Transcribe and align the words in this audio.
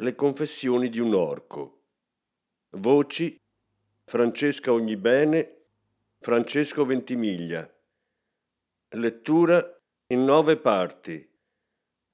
le 0.00 0.14
confessioni 0.14 0.88
di 0.88 1.00
un 1.00 1.12
orco. 1.12 1.82
Voci 2.76 3.36
Francesca 4.04 4.72
Ognibene, 4.72 5.64
Francesco 6.20 6.84
Ventimiglia. 6.84 7.68
Lettura 8.90 9.60
in 10.06 10.24
nove 10.24 10.56
parti. 10.58 11.28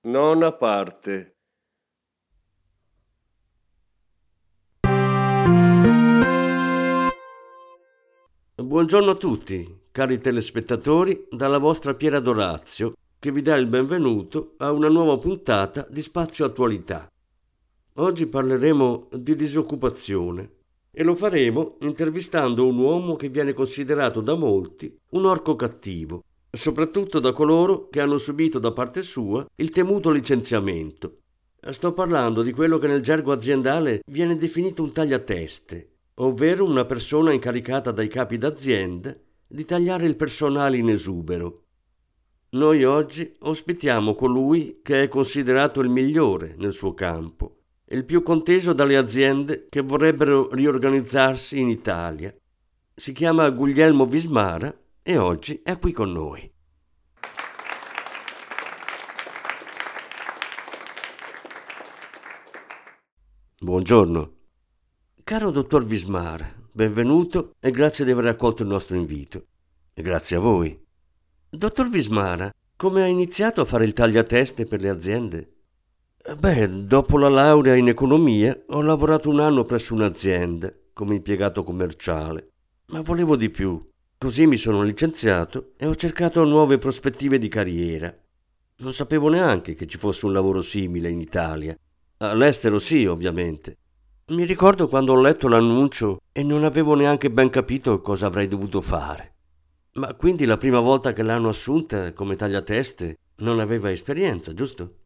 Nona 0.07 0.53
parte. 0.53 1.37
Buongiorno 8.55 9.11
a 9.11 9.17
tutti, 9.17 9.89
cari 9.91 10.19
telespettatori, 10.19 11.29
dalla 11.31 11.59
vostra 11.59 11.95
Piera 11.95 12.21
Dorazio, 12.21 12.95
che 13.19 13.31
vi 13.31 13.43
dà 13.43 13.55
il 13.57 13.67
benvenuto 13.67 14.55
a 14.57 14.73
una 14.73 14.89
nuova 14.89 15.19
puntata 15.19 15.87
di 15.91 16.01
Spazio 16.01 16.47
Attualità. 16.47 17.09
Oggi 17.99 18.27
parleremo 18.27 19.11
di 19.13 19.37
disoccupazione 19.37 20.51
e 20.91 21.05
lo 21.05 21.15
faremo 21.15 21.77
intervistando 21.83 22.67
un 22.67 22.77
uomo 22.77 23.15
che 23.15 23.29
viene 23.29 23.53
considerato 23.53 24.21
da 24.21 24.35
molti 24.35 24.93
un 25.11 25.27
orco 25.27 25.55
cattivo, 25.55 26.25
soprattutto 26.51 27.21
da 27.21 27.33
coloro 27.33 27.89
che 27.91 28.01
hanno 28.01 28.19
subito 28.19 28.59
da 28.59 28.73
parte 28.73 29.01
sua 29.03 29.47
il 29.55 29.71
temuto 29.71 30.11
licenziamento. 30.11 31.19
Sto 31.71 31.93
parlando 31.93 32.43
di 32.43 32.51
quello 32.51 32.79
che 32.79 32.89
nel 32.89 33.01
gergo 33.01 33.31
aziendale 33.31 34.03
viene 34.07 34.37
definito 34.37 34.83
un 34.83 34.91
tagliateste, 34.91 35.91
ovvero 36.15 36.65
una 36.65 36.87
persona 36.87 37.31
incaricata 37.31 37.93
dai 37.93 38.09
capi 38.09 38.39
d'azienda 38.39 39.17
di 39.47 39.65
tagliare 39.65 40.05
il 40.07 40.17
personale 40.17 40.79
in 40.79 40.89
esubero. 40.89 41.63
Noi 42.51 42.83
oggi 42.83 43.37
ospitiamo 43.39 44.17
colui 44.17 44.81
che 44.83 45.05
è 45.05 45.09
considerato 45.09 45.81
il 45.81 45.91
migliore 45.91 46.57
nel 46.59 46.73
suo 46.73 46.93
campo 46.93 47.59
il 47.89 48.05
più 48.05 48.23
conteso 48.23 48.73
dalle 48.73 48.97
aziende 48.97 49.67
che 49.69 49.83
vorrebbero 49.83 50.49
riorganizzarsi 50.53 51.59
in 51.59 51.69
Italia. 51.69 52.35
Si 52.95 53.13
chiama 53.13 53.51
Guglielmo 53.51 54.07
Vismara 54.07 54.75
e 55.03 55.19
oggi 55.19 55.61
è 55.63 55.79
qui 55.79 55.93
con 55.93 56.11
noi. 56.13 56.51
Buongiorno. 63.61 64.33
Caro 65.23 65.51
dottor 65.51 65.85
Vismara, 65.85 66.47
benvenuto 66.71 67.55
e 67.61 67.71
grazie 67.71 68.05
di 68.05 68.11
aver 68.11 68.27
accolto 68.27 68.63
il 68.63 68.69
nostro 68.69 68.97
invito. 68.97 69.47
E 69.95 70.03
grazie 70.03 70.37
a 70.37 70.41
voi. 70.41 70.79
Dottor 71.49 71.89
Vismara, 71.89 72.51
come 72.77 73.03
ha 73.03 73.07
iniziato 73.07 73.61
a 73.61 73.65
fare 73.65 73.85
il 73.85 73.93
tagliateste 73.93 74.67
per 74.67 74.81
le 74.81 74.89
aziende? 74.89 75.54
Beh, 76.27 76.87
dopo 76.87 77.19
la 77.19 77.29
laurea 77.29 77.75
in 77.75 77.89
economia 77.89 78.59
ho 78.69 78.81
lavorato 78.81 79.29
un 79.29 79.41
anno 79.41 79.67
presso 79.67 79.93
un'azienda 79.93 80.73
come 80.95 81.17
impiegato 81.17 81.63
commerciale, 81.63 82.49
ma 82.87 83.03
volevo 83.03 83.37
di 83.37 83.51
più. 83.51 83.87
Così 84.17 84.47
mi 84.47 84.57
sono 84.57 84.83
licenziato 84.83 85.73
e 85.77 85.87
ho 85.87 85.95
cercato 85.95 86.43
nuove 86.45 86.79
prospettive 86.79 87.37
di 87.37 87.49
carriera. 87.49 88.17
Non 88.77 88.95
sapevo 88.95 89.29
neanche 89.29 89.75
che 89.75 89.85
ci 89.85 89.99
fosse 89.99 90.25
un 90.25 90.33
lavoro 90.33 90.63
simile 90.63 91.11
in 91.11 91.21
Italia. 91.21 91.77
All'estero 92.17 92.79
sì, 92.79 93.05
ovviamente. 93.05 93.77
Mi 94.29 94.47
ricordo 94.47 94.89
quando 94.89 95.13
ho 95.13 95.21
letto 95.21 95.47
l'annuncio 95.47 96.21
e 96.33 96.43
non 96.43 96.65
avevo 96.65 96.95
neanche 96.95 97.31
ben 97.31 97.51
capito 97.51 98.01
cosa 98.01 98.29
avrei 98.29 98.49
dovuto 98.49 98.81
fare. 98.81 99.35
Ma 99.97 100.15
quindi 100.15 100.47
la 100.47 100.57
prima 100.57 100.81
volta 100.81 101.13
che 101.13 101.23
l'hanno 101.23 101.51
assunta 101.51 102.15
come 102.15 102.35
tagliateste 102.35 103.19
non 103.37 103.61
aveva 103.61 103.91
esperienza, 103.91 104.55
giusto? 104.55 105.01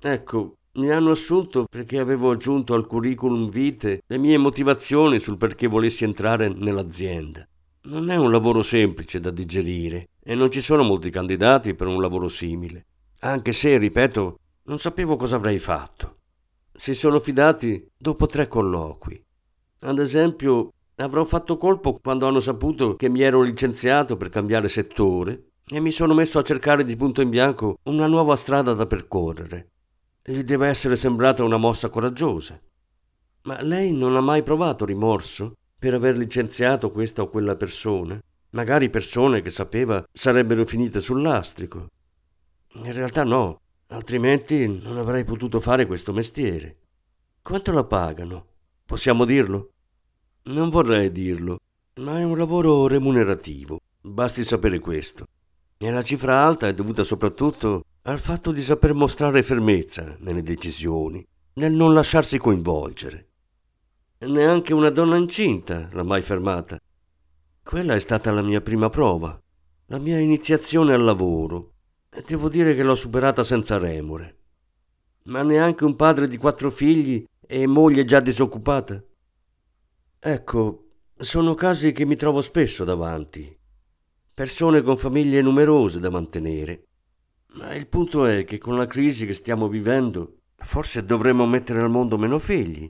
Ecco, 0.00 0.58
mi 0.74 0.90
hanno 0.90 1.10
assunto 1.10 1.66
perché 1.68 1.98
avevo 1.98 2.30
aggiunto 2.30 2.74
al 2.74 2.86
curriculum 2.86 3.50
vitae 3.50 4.00
le 4.06 4.18
mie 4.18 4.38
motivazioni 4.38 5.18
sul 5.18 5.36
perché 5.36 5.66
volessi 5.66 6.04
entrare 6.04 6.48
nell'azienda. 6.48 7.44
Non 7.82 8.08
è 8.08 8.14
un 8.14 8.30
lavoro 8.30 8.62
semplice 8.62 9.18
da 9.18 9.30
digerire 9.30 10.10
e 10.22 10.36
non 10.36 10.52
ci 10.52 10.60
sono 10.60 10.84
molti 10.84 11.10
candidati 11.10 11.74
per 11.74 11.88
un 11.88 12.00
lavoro 12.00 12.28
simile, 12.28 12.86
anche 13.20 13.50
se, 13.50 13.76
ripeto, 13.76 14.38
non 14.64 14.78
sapevo 14.78 15.16
cosa 15.16 15.34
avrei 15.34 15.58
fatto. 15.58 16.18
Si 16.72 16.94
sono 16.94 17.18
fidati 17.18 17.84
dopo 17.96 18.26
tre 18.26 18.46
colloqui. 18.46 19.20
Ad 19.80 19.98
esempio, 19.98 20.74
avrò 20.96 21.24
fatto 21.24 21.56
colpo 21.56 21.98
quando 22.00 22.28
hanno 22.28 22.38
saputo 22.38 22.94
che 22.94 23.08
mi 23.08 23.22
ero 23.22 23.42
licenziato 23.42 24.16
per 24.16 24.28
cambiare 24.28 24.68
settore 24.68 25.54
e 25.66 25.80
mi 25.80 25.90
sono 25.90 26.14
messo 26.14 26.38
a 26.38 26.42
cercare 26.42 26.84
di 26.84 26.94
punto 26.94 27.20
in 27.20 27.30
bianco 27.30 27.78
una 27.84 28.06
nuova 28.06 28.36
strada 28.36 28.74
da 28.74 28.86
percorrere. 28.86 29.70
Gli 30.22 30.42
deve 30.42 30.68
essere 30.68 30.96
sembrata 30.96 31.44
una 31.44 31.56
mossa 31.56 31.88
coraggiosa. 31.88 32.60
Ma 33.42 33.62
lei 33.62 33.92
non 33.92 34.16
ha 34.16 34.20
mai 34.20 34.42
provato 34.42 34.84
rimorso 34.84 35.54
per 35.78 35.94
aver 35.94 36.16
licenziato 36.16 36.90
questa 36.90 37.22
o 37.22 37.28
quella 37.28 37.56
persona? 37.56 38.18
Magari 38.50 38.90
persone 38.90 39.42
che 39.42 39.50
sapeva 39.50 40.04
sarebbero 40.12 40.64
finite 40.64 41.00
sul 41.00 41.22
lastrico. 41.22 41.88
In 42.74 42.92
realtà 42.92 43.24
no, 43.24 43.60
altrimenti 43.88 44.66
non 44.66 44.98
avrei 44.98 45.24
potuto 45.24 45.60
fare 45.60 45.86
questo 45.86 46.12
mestiere. 46.12 46.76
Quanto 47.42 47.72
la 47.72 47.84
pagano? 47.84 48.46
Possiamo 48.84 49.24
dirlo? 49.24 49.70
Non 50.44 50.70
vorrei 50.70 51.12
dirlo, 51.12 51.58
ma 51.96 52.18
è 52.18 52.22
un 52.22 52.36
lavoro 52.36 52.86
remunerativo. 52.86 53.80
Basti 54.00 54.44
sapere 54.44 54.78
questo. 54.78 55.26
E 55.76 55.90
la 55.90 56.02
cifra 56.02 56.44
alta 56.44 56.66
è 56.66 56.74
dovuta 56.74 57.02
soprattutto 57.04 57.84
al 58.08 58.18
fatto 58.18 58.52
di 58.52 58.62
saper 58.62 58.94
mostrare 58.94 59.42
fermezza 59.42 60.16
nelle 60.20 60.42
decisioni, 60.42 61.22
nel 61.54 61.74
non 61.74 61.92
lasciarsi 61.92 62.38
coinvolgere. 62.38 63.28
Neanche 64.20 64.72
una 64.72 64.88
donna 64.88 65.16
incinta 65.16 65.90
l'ha 65.92 66.02
mai 66.02 66.22
fermata. 66.22 66.80
Quella 67.62 67.94
è 67.94 68.00
stata 68.00 68.32
la 68.32 68.40
mia 68.40 68.62
prima 68.62 68.88
prova, 68.88 69.38
la 69.88 69.98
mia 69.98 70.18
iniziazione 70.18 70.94
al 70.94 71.04
lavoro, 71.04 71.74
e 72.08 72.24
devo 72.26 72.48
dire 72.48 72.74
che 72.74 72.82
l'ho 72.82 72.94
superata 72.94 73.44
senza 73.44 73.76
remore. 73.76 74.36
Ma 75.24 75.42
neanche 75.42 75.84
un 75.84 75.94
padre 75.94 76.28
di 76.28 76.38
quattro 76.38 76.70
figli 76.70 77.22
e 77.46 77.66
moglie 77.66 78.06
già 78.06 78.20
disoccupata? 78.20 79.04
Ecco, 80.18 80.88
sono 81.14 81.52
casi 81.52 81.92
che 81.92 82.06
mi 82.06 82.16
trovo 82.16 82.40
spesso 82.40 82.84
davanti. 82.84 83.54
Persone 84.32 84.80
con 84.80 84.96
famiglie 84.96 85.42
numerose 85.42 86.00
da 86.00 86.08
mantenere 86.08 86.87
ma 87.58 87.74
il 87.74 87.88
punto 87.88 88.24
è 88.24 88.44
che 88.44 88.58
con 88.58 88.76
la 88.76 88.86
crisi 88.86 89.26
che 89.26 89.34
stiamo 89.34 89.66
vivendo, 89.66 90.36
forse 90.56 91.04
dovremmo 91.04 91.44
mettere 91.44 91.80
al 91.80 91.90
mondo 91.90 92.16
meno 92.16 92.38
figli. 92.38 92.88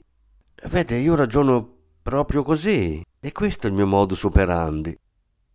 Vede, 0.69 0.97
io 0.97 1.15
ragiono 1.15 1.77
proprio 2.03 2.43
così, 2.43 3.03
e 3.19 3.31
questo 3.31 3.65
è 3.65 3.71
il 3.71 3.75
mio 3.75 3.87
modus 3.87 4.23
operandi. 4.23 4.95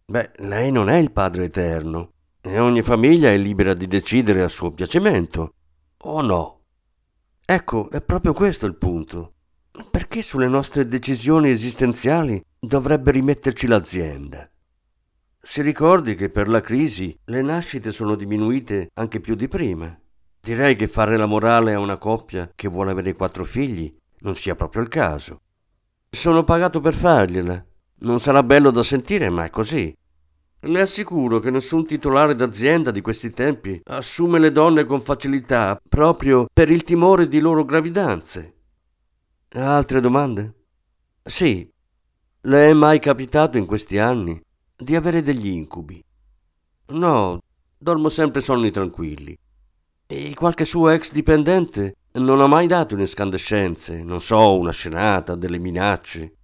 Beh, 0.06 0.32
lei 0.38 0.72
non 0.72 0.88
è 0.88 0.96
il 0.96 1.12
Padre 1.12 1.44
Eterno, 1.44 2.10
e 2.40 2.58
ogni 2.58 2.82
famiglia 2.82 3.30
è 3.30 3.36
libera 3.36 3.72
di 3.72 3.86
decidere 3.86 4.42
a 4.42 4.48
suo 4.48 4.72
piacimento, 4.72 5.54
o 5.98 6.20
no? 6.20 6.62
Ecco, 7.44 7.90
è 7.90 8.02
proprio 8.02 8.32
questo 8.32 8.66
il 8.66 8.74
punto. 8.74 9.34
Perché 9.90 10.22
sulle 10.22 10.48
nostre 10.48 10.88
decisioni 10.88 11.50
esistenziali 11.50 12.42
dovrebbe 12.58 13.12
rimetterci 13.12 13.68
l'azienda? 13.68 14.48
Si 15.46 15.60
ricordi 15.60 16.14
che 16.14 16.30
per 16.30 16.48
la 16.48 16.62
crisi 16.62 17.14
le 17.26 17.42
nascite 17.42 17.92
sono 17.92 18.14
diminuite 18.14 18.88
anche 18.94 19.20
più 19.20 19.34
di 19.34 19.46
prima. 19.46 19.94
Direi 20.40 20.74
che 20.74 20.86
fare 20.86 21.18
la 21.18 21.26
morale 21.26 21.74
a 21.74 21.78
una 21.78 21.98
coppia 21.98 22.50
che 22.54 22.66
vuole 22.66 22.92
avere 22.92 23.12
quattro 23.12 23.44
figli 23.44 23.94
non 24.20 24.36
sia 24.36 24.54
proprio 24.54 24.80
il 24.80 24.88
caso. 24.88 25.42
Sono 26.08 26.44
pagato 26.44 26.80
per 26.80 26.94
fargliela. 26.94 27.62
Non 28.00 28.20
sarà 28.20 28.42
bello 28.42 28.70
da 28.70 28.82
sentire, 28.82 29.28
ma 29.28 29.44
è 29.44 29.50
così. 29.50 29.94
Le 30.60 30.80
assicuro 30.80 31.40
che 31.40 31.50
nessun 31.50 31.84
titolare 31.84 32.34
d'azienda 32.34 32.90
di 32.90 33.02
questi 33.02 33.30
tempi 33.30 33.82
assume 33.84 34.38
le 34.38 34.50
donne 34.50 34.84
con 34.84 35.02
facilità 35.02 35.78
proprio 35.86 36.46
per 36.50 36.70
il 36.70 36.84
timore 36.84 37.28
di 37.28 37.38
loro 37.38 37.66
gravidanze. 37.66 38.54
Altre 39.50 40.00
domande? 40.00 40.54
Sì. 41.22 41.70
Le 42.40 42.68
è 42.70 42.72
mai 42.72 42.98
capitato 42.98 43.58
in 43.58 43.66
questi 43.66 43.98
anni 43.98 44.40
di 44.76 44.96
avere 44.96 45.22
degli 45.22 45.48
incubi. 45.48 46.02
No, 46.86 47.40
dormo 47.78 48.08
sempre 48.08 48.40
sonni 48.40 48.70
tranquilli. 48.70 49.36
E 50.06 50.34
qualche 50.34 50.64
suo 50.64 50.90
ex 50.90 51.12
dipendente 51.12 51.96
non 52.12 52.40
ha 52.40 52.46
mai 52.46 52.66
dato 52.66 52.94
in 52.94 53.00
escandescenze, 53.00 54.02
non 54.02 54.20
so, 54.20 54.58
una 54.58 54.70
scenata, 54.70 55.34
delle 55.34 55.58
minacce. 55.58 56.34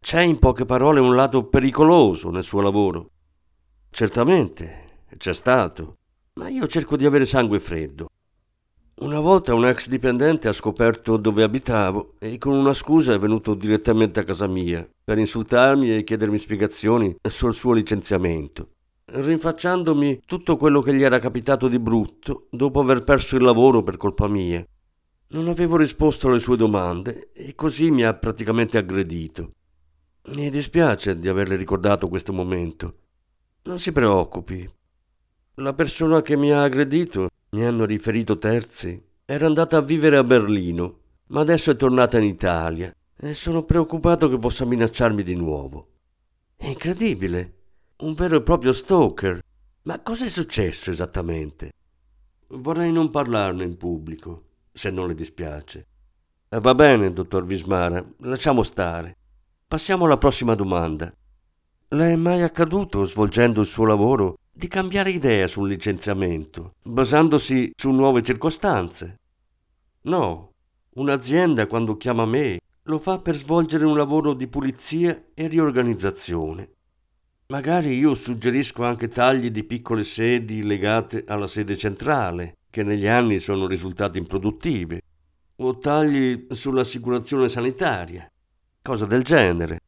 C'è 0.00 0.22
in 0.22 0.38
poche 0.38 0.64
parole 0.64 1.00
un 1.00 1.14
lato 1.14 1.46
pericoloso 1.46 2.30
nel 2.30 2.42
suo 2.42 2.60
lavoro. 2.60 3.10
Certamente, 3.90 5.04
c'è 5.16 5.34
stato, 5.34 5.98
ma 6.34 6.48
io 6.48 6.66
cerco 6.66 6.96
di 6.96 7.04
avere 7.04 7.24
sangue 7.24 7.60
freddo. 7.60 8.08
Una 9.00 9.18
volta 9.18 9.54
un 9.54 9.64
ex 9.64 9.88
dipendente 9.88 10.46
ha 10.46 10.52
scoperto 10.52 11.16
dove 11.16 11.42
abitavo 11.42 12.16
e 12.18 12.36
con 12.36 12.52
una 12.52 12.74
scusa 12.74 13.14
è 13.14 13.18
venuto 13.18 13.54
direttamente 13.54 14.20
a 14.20 14.24
casa 14.24 14.46
mia 14.46 14.86
per 15.02 15.16
insultarmi 15.16 15.96
e 15.96 16.04
chiedermi 16.04 16.36
spiegazioni 16.36 17.16
sul 17.26 17.54
suo 17.54 17.72
licenziamento, 17.72 18.72
rinfacciandomi 19.06 20.20
tutto 20.26 20.58
quello 20.58 20.82
che 20.82 20.92
gli 20.92 21.02
era 21.02 21.18
capitato 21.18 21.66
di 21.66 21.78
brutto 21.78 22.48
dopo 22.50 22.80
aver 22.80 23.02
perso 23.02 23.36
il 23.36 23.42
lavoro 23.42 23.82
per 23.82 23.96
colpa 23.96 24.28
mia. 24.28 24.62
Non 25.28 25.48
avevo 25.48 25.78
risposto 25.78 26.28
alle 26.28 26.38
sue 26.38 26.58
domande 26.58 27.30
e 27.32 27.54
così 27.54 27.90
mi 27.90 28.02
ha 28.02 28.12
praticamente 28.12 28.76
aggredito. 28.76 29.52
Mi 30.26 30.50
dispiace 30.50 31.18
di 31.18 31.26
averle 31.26 31.56
ricordato 31.56 32.08
questo 32.08 32.34
momento. 32.34 32.96
Non 33.62 33.78
si 33.78 33.92
preoccupi. 33.92 34.70
La 35.54 35.72
persona 35.72 36.20
che 36.20 36.36
mi 36.36 36.52
ha 36.52 36.64
aggredito 36.64 37.28
mi 37.50 37.64
hanno 37.64 37.84
riferito 37.84 38.38
terzi, 38.38 39.02
era 39.24 39.46
andata 39.46 39.76
a 39.76 39.82
vivere 39.82 40.16
a 40.16 40.24
Berlino, 40.24 40.98
ma 41.28 41.40
adesso 41.40 41.70
è 41.70 41.76
tornata 41.76 42.18
in 42.18 42.24
Italia 42.24 42.94
e 43.16 43.34
sono 43.34 43.64
preoccupato 43.64 44.28
che 44.28 44.38
possa 44.38 44.64
minacciarmi 44.64 45.22
di 45.22 45.34
nuovo. 45.34 45.88
È 46.56 46.66
incredibile, 46.66 47.54
un 47.98 48.14
vero 48.14 48.36
e 48.36 48.42
proprio 48.42 48.72
stalker. 48.72 49.40
Ma 49.82 50.00
cos'è 50.00 50.28
successo 50.28 50.90
esattamente? 50.90 51.72
Vorrei 52.48 52.92
non 52.92 53.10
parlarne 53.10 53.64
in 53.64 53.76
pubblico, 53.76 54.44
se 54.72 54.90
non 54.90 55.08
le 55.08 55.14
dispiace. 55.14 55.86
Eh, 56.48 56.60
va 56.60 56.74
bene, 56.74 57.12
dottor 57.12 57.44
Vismara, 57.44 58.04
lasciamo 58.18 58.62
stare. 58.62 59.16
Passiamo 59.66 60.04
alla 60.04 60.18
prossima 60.18 60.54
domanda. 60.54 61.12
Le 61.88 62.12
è 62.12 62.16
mai 62.16 62.42
accaduto, 62.42 63.04
svolgendo 63.04 63.60
il 63.60 63.66
suo 63.66 63.84
lavoro, 63.84 64.36
di 64.60 64.68
cambiare 64.68 65.10
idea 65.10 65.48
sul 65.48 65.70
licenziamento, 65.70 66.74
basandosi 66.82 67.70
su 67.74 67.90
nuove 67.92 68.22
circostanze. 68.22 69.16
No, 70.02 70.52
un'azienda 70.96 71.66
quando 71.66 71.96
chiama 71.96 72.26
me 72.26 72.60
lo 72.82 72.98
fa 72.98 73.20
per 73.20 73.36
svolgere 73.36 73.86
un 73.86 73.96
lavoro 73.96 74.34
di 74.34 74.46
pulizia 74.48 75.28
e 75.32 75.46
riorganizzazione. 75.46 76.72
Magari 77.46 77.96
io 77.96 78.12
suggerisco 78.12 78.84
anche 78.84 79.08
tagli 79.08 79.50
di 79.50 79.64
piccole 79.64 80.04
sedi 80.04 80.62
legate 80.62 81.24
alla 81.26 81.46
sede 81.46 81.78
centrale, 81.78 82.58
che 82.68 82.82
negli 82.82 83.06
anni 83.06 83.38
sono 83.38 83.66
risultate 83.66 84.18
improduttive, 84.18 85.00
o 85.56 85.78
tagli 85.78 86.48
sull'assicurazione 86.50 87.48
sanitaria, 87.48 88.30
cosa 88.82 89.06
del 89.06 89.22
genere. 89.22 89.79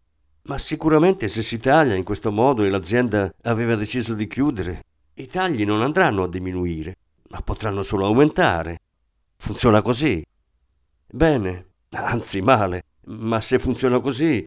Ma 0.45 0.59
sicuramente 0.59 1.29
se 1.29 1.41
si 1.41 1.59
taglia 1.59 1.95
in 1.95 2.03
questo 2.03 2.33
modo 2.33 2.65
e 2.65 2.71
l'azienda 2.71 3.33
aveva 3.43 3.77
deciso 3.77 4.15
di 4.15 4.27
chiudere, 4.27 4.85
i 5.15 5.29
tagli 5.29 5.65
non 5.65 5.83
andranno 5.83 6.25
a 6.25 6.29
diminuire, 6.29 6.97
ma 7.29 7.41
potranno 7.43 7.83
solo 7.83 8.07
aumentare. 8.07 8.81
Funziona 9.37 9.83
così. 9.83 10.25
Bene, 11.07 11.67
anzi 11.91 12.41
male, 12.41 12.85
ma 13.07 13.41
se 13.41 13.59
funziona 13.59 14.01
così, 14.01 14.45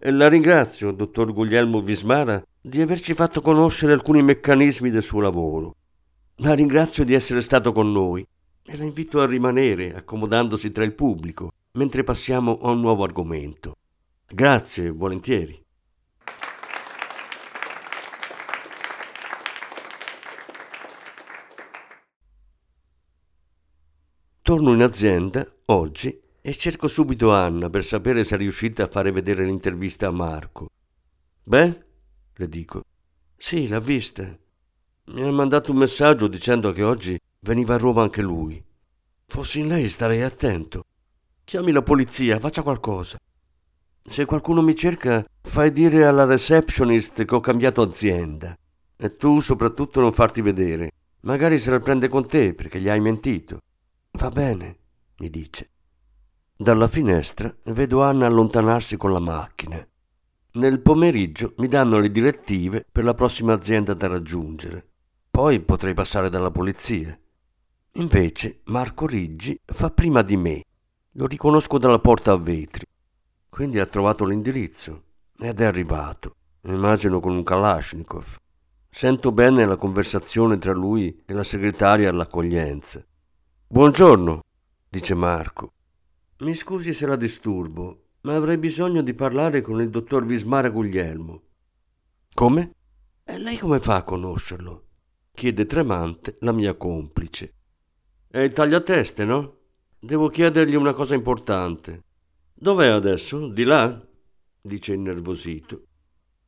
la 0.00 0.28
ringrazio, 0.28 0.92
dottor 0.92 1.32
Guglielmo 1.32 1.80
Vismara, 1.80 2.42
di 2.60 2.82
averci 2.82 3.14
fatto 3.14 3.40
conoscere 3.40 3.94
alcuni 3.94 4.22
meccanismi 4.22 4.90
del 4.90 5.02
suo 5.02 5.20
lavoro. 5.20 5.76
La 6.36 6.52
ringrazio 6.52 7.04
di 7.04 7.14
essere 7.14 7.40
stato 7.40 7.72
con 7.72 7.90
noi 7.90 8.26
e 8.64 8.76
la 8.76 8.84
invito 8.84 9.20
a 9.20 9.26
rimanere 9.26 9.94
accomodandosi 9.94 10.70
tra 10.70 10.84
il 10.84 10.94
pubblico 10.94 11.52
mentre 11.72 12.04
passiamo 12.04 12.58
a 12.60 12.70
un 12.70 12.80
nuovo 12.80 13.02
argomento. 13.02 13.76
Grazie, 14.30 14.90
volentieri. 14.90 15.58
Torno 24.42 24.74
in 24.74 24.82
azienda 24.82 25.50
oggi 25.66 26.20
e 26.42 26.54
cerco 26.54 26.88
subito 26.88 27.32
Anna 27.32 27.70
per 27.70 27.82
sapere 27.82 28.22
se 28.22 28.34
è 28.34 28.38
riuscita 28.38 28.84
a 28.84 28.88
fare 28.88 29.12
vedere 29.12 29.44
l'intervista 29.44 30.08
a 30.08 30.10
Marco. 30.10 30.68
Beh, 31.42 31.84
le 32.34 32.48
dico. 32.48 32.84
Sì, 33.34 33.66
l'ha 33.66 33.80
vista. 33.80 34.24
Mi 35.06 35.22
ha 35.22 35.32
mandato 35.32 35.72
un 35.72 35.78
messaggio 35.78 36.28
dicendo 36.28 36.72
che 36.72 36.82
oggi 36.82 37.18
veniva 37.40 37.76
a 37.76 37.78
Roma 37.78 38.02
anche 38.02 38.20
lui. 38.20 38.62
Fossi 39.24 39.60
in 39.60 39.68
lei 39.68 39.88
starei 39.88 40.20
attento. 40.20 40.84
Chiami 41.44 41.72
la 41.72 41.82
polizia, 41.82 42.38
faccia 42.38 42.60
qualcosa. 42.62 43.18
Se 44.08 44.24
qualcuno 44.24 44.62
mi 44.62 44.74
cerca, 44.74 45.22
fai 45.42 45.70
dire 45.70 46.06
alla 46.06 46.24
receptionist 46.24 47.26
che 47.26 47.34
ho 47.34 47.40
cambiato 47.40 47.82
azienda. 47.82 48.56
E 48.96 49.16
tu 49.16 49.38
soprattutto 49.40 50.00
non 50.00 50.12
farti 50.12 50.40
vedere. 50.40 50.90
Magari 51.20 51.58
se 51.58 51.70
la 51.70 51.78
prende 51.78 52.08
con 52.08 52.26
te 52.26 52.54
perché 52.54 52.80
gli 52.80 52.88
hai 52.88 53.00
mentito. 53.00 53.60
Va 54.12 54.30
bene, 54.30 54.78
mi 55.18 55.28
dice. 55.28 55.70
Dalla 56.56 56.88
finestra 56.88 57.54
vedo 57.66 58.02
Anna 58.02 58.26
allontanarsi 58.26 58.96
con 58.96 59.12
la 59.12 59.20
macchina. 59.20 59.86
Nel 60.52 60.80
pomeriggio 60.80 61.52
mi 61.58 61.68
danno 61.68 61.98
le 61.98 62.10
direttive 62.10 62.86
per 62.90 63.04
la 63.04 63.14
prossima 63.14 63.52
azienda 63.52 63.92
da 63.92 64.08
raggiungere. 64.08 64.88
Poi 65.30 65.60
potrei 65.60 65.92
passare 65.92 66.30
dalla 66.30 66.50
polizia. 66.50 67.16
Invece 67.92 68.60
Marco 68.64 69.06
Riggi 69.06 69.60
fa 69.66 69.90
prima 69.90 70.22
di 70.22 70.36
me. 70.38 70.64
Lo 71.12 71.26
riconosco 71.26 71.78
dalla 71.78 72.00
porta 72.00 72.32
a 72.32 72.36
vetri. 72.38 72.86
Quindi 73.58 73.80
ha 73.80 73.86
trovato 73.86 74.24
l'indirizzo 74.24 75.02
ed 75.36 75.58
è 75.58 75.64
arrivato, 75.64 76.36
immagino 76.68 77.18
con 77.18 77.32
un 77.32 77.42
Kalashnikov. 77.42 78.36
Sento 78.88 79.32
bene 79.32 79.66
la 79.66 79.74
conversazione 79.74 80.58
tra 80.58 80.72
lui 80.72 81.20
e 81.26 81.32
la 81.32 81.42
segretaria 81.42 82.08
all'accoglienza. 82.08 83.04
Buongiorno, 83.66 84.44
dice 84.88 85.14
Marco. 85.14 85.72
Mi 86.38 86.54
scusi 86.54 86.94
se 86.94 87.04
la 87.04 87.16
disturbo, 87.16 88.10
ma 88.20 88.36
avrei 88.36 88.58
bisogno 88.58 89.02
di 89.02 89.12
parlare 89.12 89.60
con 89.60 89.80
il 89.80 89.90
dottor 89.90 90.24
Vismara 90.24 90.68
Guglielmo. 90.68 91.42
Come? 92.32 92.74
E 93.24 93.38
lei 93.38 93.58
come 93.58 93.80
fa 93.80 93.96
a 93.96 94.04
conoscerlo? 94.04 94.84
chiede 95.32 95.66
tremante 95.66 96.36
la 96.42 96.52
mia 96.52 96.76
complice. 96.76 97.54
È 98.28 98.38
il 98.38 98.52
tagliateste, 98.52 99.24
no? 99.24 99.56
Devo 99.98 100.28
chiedergli 100.28 100.76
una 100.76 100.92
cosa 100.92 101.16
importante. 101.16 102.04
Dov'è 102.60 102.88
adesso? 102.88 103.46
Di 103.46 103.62
là? 103.62 104.04
dice 104.60 104.92
innervosito. 104.92 105.84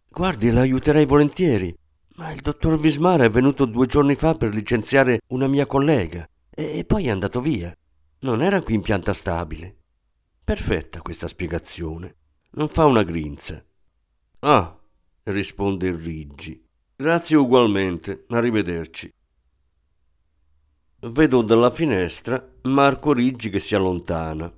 Guardi, 0.08 0.50
l'aiuterei 0.50 1.06
volentieri, 1.06 1.72
ma 2.16 2.32
il 2.32 2.40
dottor 2.40 2.80
Vismara 2.80 3.22
è 3.22 3.30
venuto 3.30 3.64
due 3.64 3.86
giorni 3.86 4.16
fa 4.16 4.34
per 4.34 4.52
licenziare 4.52 5.20
una 5.28 5.46
mia 5.46 5.66
collega 5.66 6.28
e, 6.50 6.84
poi 6.84 7.06
è 7.06 7.10
andato 7.10 7.40
via. 7.40 7.72
Non 8.22 8.42
era 8.42 8.60
qui 8.60 8.74
in 8.74 8.80
pianta 8.82 9.14
stabile. 9.14 9.76
Perfetta 10.42 11.00
questa 11.00 11.28
spiegazione. 11.28 12.16
Non 12.54 12.68
fa 12.68 12.86
una 12.86 13.04
grinza. 13.04 13.64
Ah, 14.40 14.76
risponde 15.22 15.86
il 15.86 15.98
Riggi. 15.98 16.60
Grazie 16.96 17.36
ugualmente. 17.36 18.24
Arrivederci. 18.30 19.12
Vedo 21.02 21.42
dalla 21.42 21.70
finestra 21.70 22.44
Marco 22.62 23.12
Riggi 23.12 23.48
che 23.48 23.60
si 23.60 23.76
allontana. 23.76 24.52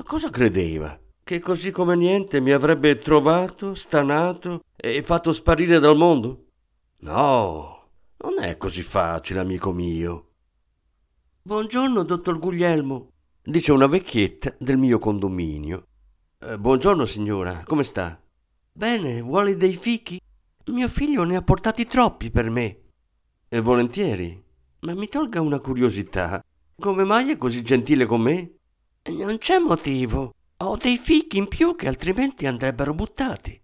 Ma 0.00 0.06
cosa 0.06 0.30
credeva? 0.30 0.98
Che 1.22 1.40
così 1.40 1.70
come 1.70 1.94
niente 1.94 2.40
mi 2.40 2.52
avrebbe 2.52 2.96
trovato, 2.96 3.74
stanato 3.74 4.62
e 4.74 5.02
fatto 5.02 5.30
sparire 5.30 5.78
dal 5.78 5.94
mondo? 5.94 6.46
No, 7.00 7.90
non 8.16 8.42
è 8.42 8.56
così 8.56 8.80
facile, 8.80 9.40
amico 9.40 9.72
mio. 9.72 10.28
Buongiorno, 11.42 12.02
dottor 12.02 12.38
Guglielmo, 12.38 13.10
dice 13.42 13.72
una 13.72 13.86
vecchietta 13.86 14.54
del 14.58 14.78
mio 14.78 14.98
condominio. 14.98 15.84
Eh, 16.38 16.58
buongiorno, 16.58 17.04
signora, 17.04 17.62
come 17.66 17.84
sta? 17.84 18.18
Bene, 18.72 19.20
vuole 19.20 19.58
dei 19.58 19.76
fichi? 19.76 20.18
Mio 20.68 20.88
figlio 20.88 21.24
ne 21.24 21.36
ha 21.36 21.42
portati 21.42 21.84
troppi 21.84 22.30
per 22.30 22.48
me. 22.48 22.84
E 23.50 23.60
volentieri. 23.60 24.42
Ma 24.80 24.94
mi 24.94 25.08
tolga 25.08 25.42
una 25.42 25.60
curiosità. 25.60 26.42
Come 26.80 27.04
mai 27.04 27.32
è 27.32 27.36
così 27.36 27.62
gentile 27.62 28.06
con 28.06 28.22
me? 28.22 28.59
Non 29.08 29.38
c'è 29.38 29.58
motivo. 29.58 30.34
Ho 30.58 30.76
dei 30.76 30.98
fichi 30.98 31.38
in 31.38 31.48
più 31.48 31.74
che 31.74 31.88
altrimenti 31.88 32.46
andrebbero 32.46 32.92
buttati. 32.92 33.58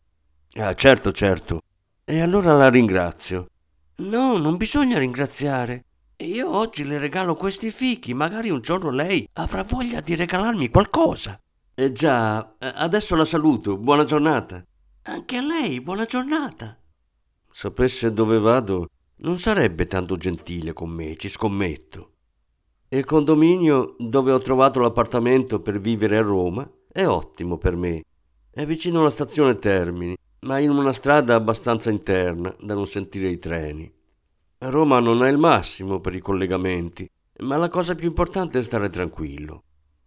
Ah, 0.54 0.72
certo, 0.74 1.12
certo. 1.12 1.60
E 2.04 2.20
allora 2.20 2.54
la 2.54 2.70
ringrazio. 2.70 3.48
No, 3.96 4.38
non 4.38 4.56
bisogna 4.56 4.98
ringraziare. 4.98 5.84
Io 6.18 6.50
oggi 6.50 6.84
le 6.84 6.96
regalo 6.96 7.34
questi 7.34 7.70
fichi, 7.70 8.14
magari 8.14 8.48
un 8.48 8.62
giorno 8.62 8.90
lei 8.90 9.28
avrà 9.34 9.62
voglia 9.62 10.00
di 10.00 10.14
regalarmi 10.14 10.70
qualcosa. 10.70 11.38
Eh 11.74 11.92
già, 11.92 12.54
adesso 12.58 13.14
la 13.14 13.26
saluto. 13.26 13.76
Buona 13.76 14.04
giornata. 14.04 14.64
Anche 15.02 15.36
a 15.36 15.42
lei, 15.42 15.82
buona 15.82 16.06
giornata. 16.06 16.78
Sapesse 17.52 18.10
dove 18.12 18.38
vado, 18.38 18.88
non 19.16 19.38
sarebbe 19.38 19.86
tanto 19.86 20.16
gentile 20.16 20.72
con 20.72 20.88
me, 20.88 21.16
ci 21.16 21.28
scommetto. 21.28 22.12
Il 22.88 23.04
condominio 23.04 23.96
dove 23.98 24.30
ho 24.30 24.38
trovato 24.38 24.78
l'appartamento 24.78 25.60
per 25.60 25.80
vivere 25.80 26.18
a 26.18 26.22
Roma 26.22 26.70
è 26.86 27.04
ottimo 27.04 27.58
per 27.58 27.74
me. 27.74 28.04
È 28.48 28.64
vicino 28.64 29.00
alla 29.00 29.10
stazione 29.10 29.58
Termini, 29.58 30.16
ma 30.42 30.58
in 30.60 30.70
una 30.70 30.92
strada 30.92 31.34
abbastanza 31.34 31.90
interna 31.90 32.54
da 32.60 32.74
non 32.74 32.86
sentire 32.86 33.26
i 33.26 33.40
treni. 33.40 33.92
Roma 34.58 35.00
non 35.00 35.24
è 35.24 35.30
il 35.30 35.36
massimo 35.36 35.98
per 35.98 36.14
i 36.14 36.20
collegamenti, 36.20 37.10
ma 37.40 37.56
la 37.56 37.68
cosa 37.68 37.96
più 37.96 38.06
importante 38.06 38.60
è 38.60 38.62
stare 38.62 38.88
tranquillo. 38.88 39.64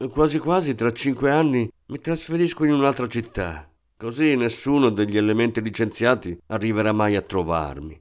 Quasi 0.09 0.39
quasi 0.39 0.73
tra 0.73 0.91
cinque 0.91 1.31
anni 1.31 1.69
mi 1.87 1.99
trasferisco 1.99 2.63
in 2.63 2.71
un'altra 2.71 3.07
città, 3.07 3.69
così 3.97 4.37
nessuno 4.37 4.89
degli 4.89 5.17
elementi 5.17 5.61
licenziati 5.61 6.39
arriverà 6.47 6.93
mai 6.93 7.17
a 7.17 7.21
trovarmi. 7.21 7.99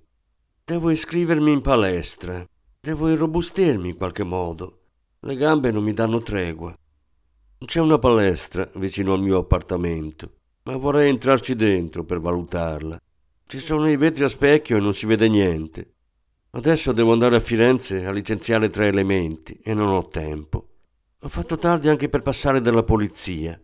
Devo 0.65 0.91
iscrivermi 0.91 1.51
in 1.51 1.63
palestra, 1.63 2.47
devo 2.89 3.11
irrobustirmi 3.11 3.91
in 3.91 3.97
qualche 3.99 4.25
modo. 4.25 4.79
Le 5.21 5.37
gambe 5.37 5.71
non 5.71 5.83
mi 5.83 5.93
danno 5.93 6.23
tregua. 6.23 6.75
C'è 7.63 7.81
una 7.81 7.99
palestra 7.99 8.67
vicino 8.77 9.13
al 9.13 9.21
mio 9.21 9.37
appartamento, 9.37 10.37
ma 10.63 10.75
vorrei 10.79 11.11
entrarci 11.11 11.55
dentro 11.55 12.05
per 12.05 12.19
valutarla. 12.19 12.99
Ci 13.47 13.59
sono 13.59 13.91
i 13.91 13.97
vetri 13.99 14.25
a 14.25 14.29
specchio 14.29 14.79
e 14.79 14.81
non 14.81 14.95
si 14.95 15.05
vede 15.05 15.29
niente. 15.29 15.97
Adesso 16.53 16.93
devo 16.93 17.13
andare 17.13 17.37
a 17.37 17.41
Firenze 17.41 18.07
a 18.07 18.11
licenziare 18.11 18.71
tre 18.71 18.87
elementi 18.87 19.61
e 19.63 19.75
non 19.75 19.89
ho 19.89 20.09
tempo. 20.09 20.69
Ho 21.21 21.29
fatto 21.29 21.59
tardi 21.59 21.91
anche 21.91 22.09
per 22.09 22.23
passare 22.23 22.63
dalla 22.63 22.85
polizia. 22.85 23.61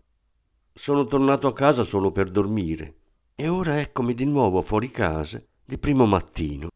Sono 0.71 1.07
tornato 1.07 1.47
a 1.47 1.55
casa 1.55 1.85
solo 1.85 2.13
per 2.13 2.31
dormire 2.31 2.97
e 3.35 3.49
ora 3.49 3.81
eccomi 3.81 4.13
di 4.13 4.27
nuovo 4.27 4.61
fuori 4.61 4.91
casa 4.91 5.43
di 5.65 5.79
primo 5.79 6.05
mattino. 6.05 6.69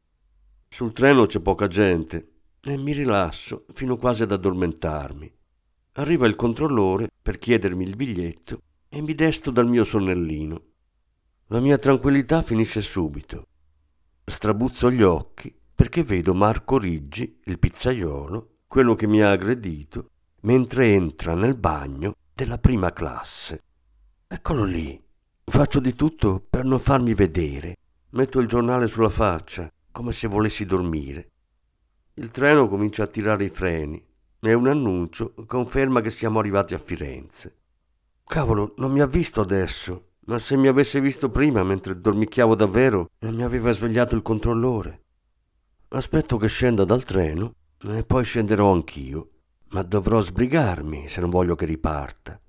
Sul 0.71 0.95
treno 0.95 1.27
c'è 1.27 1.41
poca 1.41 1.67
gente 1.67 2.37
e 2.61 2.77
mi 2.77 2.93
rilasso 2.93 3.65
fino 3.73 3.97
quasi 3.97 4.23
ad 4.23 4.33
addormentarmi. 4.33 5.33
Arriva 5.93 6.27
il 6.27 6.37
controllore 6.37 7.09
per 7.21 7.39
chiedermi 7.39 7.85
il 7.85 7.97
biglietto 7.97 8.61
e 8.89 9.01
mi 9.01 9.15
desto 9.15 9.51
dal 9.51 9.69
mio 9.69 9.85
sonnellino. 9.85 10.63
La 11.49 11.61
mia 11.61 11.79
tranquillità 11.79 12.43
finisce 12.43 12.83
subito. 12.83 13.47
Strabuzzo 14.25 14.91
gli 14.91 15.03
occhi 15.03 15.55
perché 15.75 16.03
vedo 16.03 16.35
Marco 16.35 16.77
Riggi, 16.77 17.41
il 17.45 17.59
pizzaiolo, 17.59 18.57
quello 18.67 18.95
che 18.97 19.07
mi 19.07 19.23
ha 19.23 19.31
aggredito, 19.31 20.11
mentre 20.41 20.87
entra 20.87 21.35
nel 21.35 21.55
bagno 21.57 22.15
della 22.35 22.59
prima 22.59 22.93
classe. 22.93 23.63
Eccolo 24.27 24.65
lì. 24.65 25.01
Faccio 25.45 25.81
di 25.81 25.95
tutto 25.95 26.45
per 26.51 26.65
non 26.65 26.81
farmi 26.81 27.15
vedere. 27.15 27.77
Metto 28.11 28.41
il 28.41 28.49
giornale 28.49 28.89
sulla 28.89 29.09
faccia, 29.09 29.73
come 29.91 30.13
se 30.13 30.27
volessi 30.27 30.67
dormire. 30.67 31.31
Il 32.19 32.33
treno 32.33 32.67
comincia 32.67 33.05
a 33.05 33.07
tirare 33.07 33.45
i 33.45 33.49
freni 33.49 34.05
e 34.41 34.53
un 34.53 34.67
annuncio 34.67 35.35
conferma 35.47 36.01
che 36.01 36.11
siamo 36.11 36.41
arrivati 36.41 36.75
a 36.75 36.79
Firenze. 36.79 37.59
Cavolo, 38.25 38.75
non 38.79 38.91
mi 38.91 38.99
ha 38.99 39.07
visto 39.07 39.41
adesso, 39.41 40.15
ma 40.27 40.37
se 40.39 40.57
mi 40.57 40.67
avesse 40.67 41.01
visto 41.01 41.31
prima 41.31 41.63
mentre 41.63 42.01
dormicchiavo 42.01 42.57
davvero, 42.57 43.11
mi 43.21 43.45
aveva 43.45 43.71
svegliato 43.71 44.17
il 44.17 44.23
controllore. 44.23 45.05
Aspetto 45.91 46.39
che 46.39 46.49
scenda 46.49 46.85
dal 46.85 47.05
treno 47.05 47.55
e 47.85 48.03
poi 48.03 48.25
scenderò 48.25 48.73
anch'io, 48.73 49.29
ma 49.69 49.83
dovrò 49.83 50.21
sbrigarmi 50.21 51.07
se 51.07 51.21
non 51.21 51.31
voglio 51.31 51.55
che 51.55 51.67
riparta. 51.67 52.41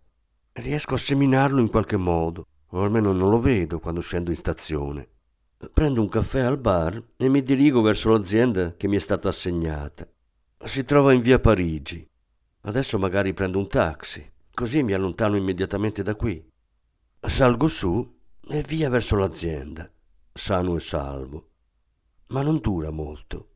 Riesco 0.54 0.96
a 0.96 0.98
seminarlo 0.98 1.60
in 1.60 1.70
qualche 1.70 1.98
modo, 1.98 2.48
o 2.70 2.82
almeno 2.82 3.14
non 3.14 3.30
lo 3.30 3.38
vedo 3.38 3.78
quando 3.78 4.02
scendo 4.02 4.32
in 4.32 4.36
stazione. 4.36 5.10
Prendo 5.68 6.00
un 6.00 6.08
caffè 6.08 6.40
al 6.40 6.58
bar 6.58 7.04
e 7.18 7.28
mi 7.28 7.44
dirigo 7.44 7.82
verso 7.82 8.10
l'azienda 8.10 8.76
che 8.78 8.88
mi 8.88 8.96
è 8.96 9.00
stata 9.00 9.28
assegnata. 9.28 10.08
Si 10.64 10.86
trova 10.86 11.12
in 11.12 11.20
via 11.20 11.38
Parigi. 11.38 12.08
Adesso 12.62 12.98
magari 12.98 13.34
prendo 13.34 13.60
un 13.60 13.68
taxi, 13.68 14.26
così 14.54 14.84
mi 14.84 14.94
allontano 14.94 15.36
immediatamente 15.36 16.02
da 16.02 16.16
qui. 16.16 16.42
Salgo 17.20 17.68
su 17.68 18.20
e 18.48 18.62
via 18.62 18.90
verso 18.90 19.18
l'azienda, 19.18 19.92
sano 20.32 20.78
e 20.78 20.80
salvo. 20.80 21.50
Ma 22.28 22.42
non 22.42 22.60
dura 22.60 22.90
molto. 22.90 23.50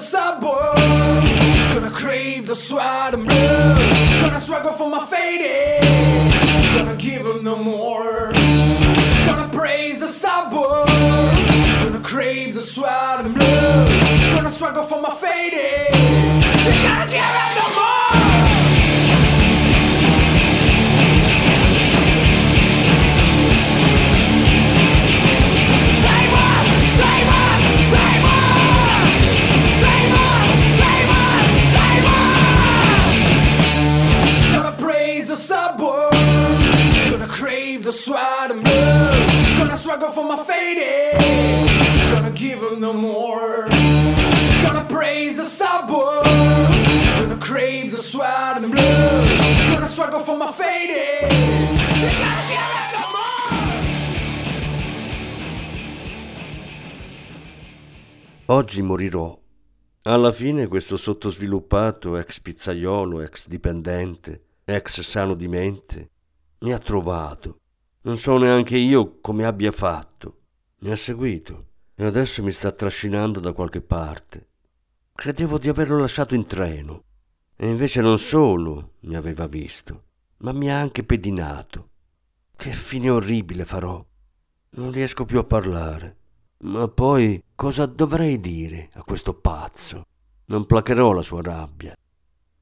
The 0.00 0.06
suburbs. 0.06 1.74
Gonna 1.74 1.90
crave 1.90 2.46
the 2.46 2.56
sweat 2.56 3.12
and 3.12 3.26
blood. 3.26 4.22
Gonna 4.22 4.40
struggle 4.40 4.72
for 4.72 4.88
my 4.88 5.04
fading. 5.04 6.30
Gonna 6.74 6.96
give 6.96 7.24
them 7.24 7.44
no 7.44 7.56
more. 7.56 8.32
Gonna 9.26 9.48
praise 9.52 10.00
the 10.00 10.08
stubborn. 10.08 10.86
Gonna 11.82 12.00
crave 12.02 12.54
the 12.54 12.62
sweat 12.62 13.26
and 13.26 13.34
blood. 13.34 14.34
Gonna 14.34 14.50
struggle 14.50 14.84
for 14.84 15.00
my 15.02 15.10
fading. 15.10 15.99
The 37.90 37.98
sweat 37.98 38.50
and 38.52 38.62
blood. 38.62 39.58
Gonna 39.58 39.76
struggle 39.76 40.10
for 40.10 40.24
my 40.24 40.36
fading. 40.36 41.18
Gonna 42.12 42.30
give 42.30 42.60
them 42.60 42.78
no 42.78 42.92
more. 42.92 43.66
Gonna 44.62 44.84
praise 44.84 45.36
the 45.36 45.44
stubborn. 45.44 46.22
Gonna 47.18 47.36
crave 47.38 47.90
the 47.90 47.96
sweat 47.96 48.62
and 48.62 48.70
blood. 48.70 49.72
Gonna 49.72 49.88
struggle 49.88 50.20
for 50.20 50.36
my 50.36 50.46
fading. 50.52 51.28
Gonna 52.22 52.44
give 52.52 52.70
them 52.94 53.10
no. 53.12 53.24
Oggi 58.54 58.82
morirò. 58.82 59.36
Alla 60.02 60.30
fine 60.32 60.68
questo 60.68 60.96
sottosviluppato 60.96 62.16
ex 62.16 62.38
pizzaiolo, 62.38 63.20
ex 63.20 63.48
dipendente, 63.48 64.49
ex 64.70 65.00
sano 65.00 65.34
di 65.34 65.48
mente, 65.48 66.10
mi 66.60 66.72
ha 66.72 66.78
trovato 66.78 67.60
non 68.02 68.16
so 68.16 68.38
neanche 68.38 68.78
io 68.78 69.20
come 69.20 69.44
abbia 69.44 69.72
fatto. 69.72 70.38
Mi 70.78 70.90
ha 70.90 70.96
seguito 70.96 71.66
e 71.94 72.06
adesso 72.06 72.42
mi 72.42 72.50
sta 72.50 72.72
trascinando 72.72 73.40
da 73.40 73.52
qualche 73.52 73.82
parte. 73.82 74.48
Credevo 75.12 75.58
di 75.58 75.68
averlo 75.68 75.98
lasciato 75.98 76.34
in 76.34 76.46
treno 76.46 77.04
e 77.54 77.68
invece 77.68 78.00
non 78.00 78.18
solo 78.18 78.92
mi 79.00 79.16
aveva 79.16 79.46
visto, 79.46 80.04
ma 80.38 80.52
mi 80.52 80.70
ha 80.70 80.80
anche 80.80 81.04
pedinato. 81.04 81.88
Che 82.56 82.72
fine 82.72 83.10
orribile 83.10 83.66
farò. 83.66 84.02
Non 84.70 84.90
riesco 84.90 85.26
più 85.26 85.38
a 85.38 85.44
parlare. 85.44 86.16
Ma 86.60 86.88
poi 86.88 87.42
cosa 87.54 87.84
dovrei 87.84 88.40
dire 88.40 88.88
a 88.94 89.02
questo 89.02 89.34
pazzo? 89.34 90.06
Non 90.46 90.64
placherò 90.64 91.12
la 91.12 91.22
sua 91.22 91.42
rabbia. 91.42 91.94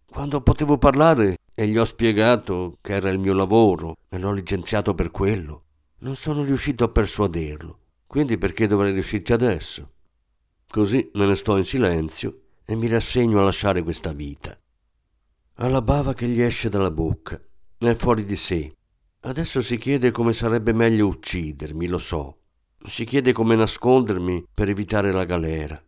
Quando 0.04 0.40
potevo 0.40 0.78
parlare 0.78 1.36
e 1.58 1.66
gli 1.66 1.76
ho 1.76 1.84
spiegato 1.84 2.78
che 2.80 2.92
era 2.92 3.10
il 3.10 3.18
mio 3.18 3.34
lavoro 3.34 3.96
e 4.08 4.16
l'ho 4.16 4.30
licenziato 4.30 4.94
per 4.94 5.10
quello. 5.10 5.64
Non 6.02 6.14
sono 6.14 6.44
riuscito 6.44 6.84
a 6.84 6.88
persuaderlo, 6.88 7.80
quindi 8.06 8.38
perché 8.38 8.68
dovrei 8.68 8.92
riuscirci 8.92 9.32
adesso? 9.32 9.90
Così 10.68 11.10
me 11.14 11.26
ne 11.26 11.34
sto 11.34 11.56
in 11.56 11.64
silenzio 11.64 12.42
e 12.64 12.76
mi 12.76 12.86
rassegno 12.86 13.40
a 13.40 13.42
lasciare 13.42 13.82
questa 13.82 14.12
vita. 14.12 14.56
Ha 15.54 15.68
la 15.68 15.82
bava 15.82 16.14
che 16.14 16.28
gli 16.28 16.40
esce 16.40 16.68
dalla 16.68 16.92
bocca, 16.92 17.42
è 17.76 17.94
fuori 17.94 18.24
di 18.24 18.36
sé. 18.36 18.72
Adesso 19.22 19.60
si 19.60 19.78
chiede 19.78 20.12
come 20.12 20.32
sarebbe 20.32 20.72
meglio 20.72 21.08
uccidermi, 21.08 21.88
lo 21.88 21.98
so. 21.98 22.38
Si 22.86 23.04
chiede 23.04 23.32
come 23.32 23.56
nascondermi 23.56 24.46
per 24.54 24.68
evitare 24.68 25.10
la 25.10 25.24
galera. 25.24 25.82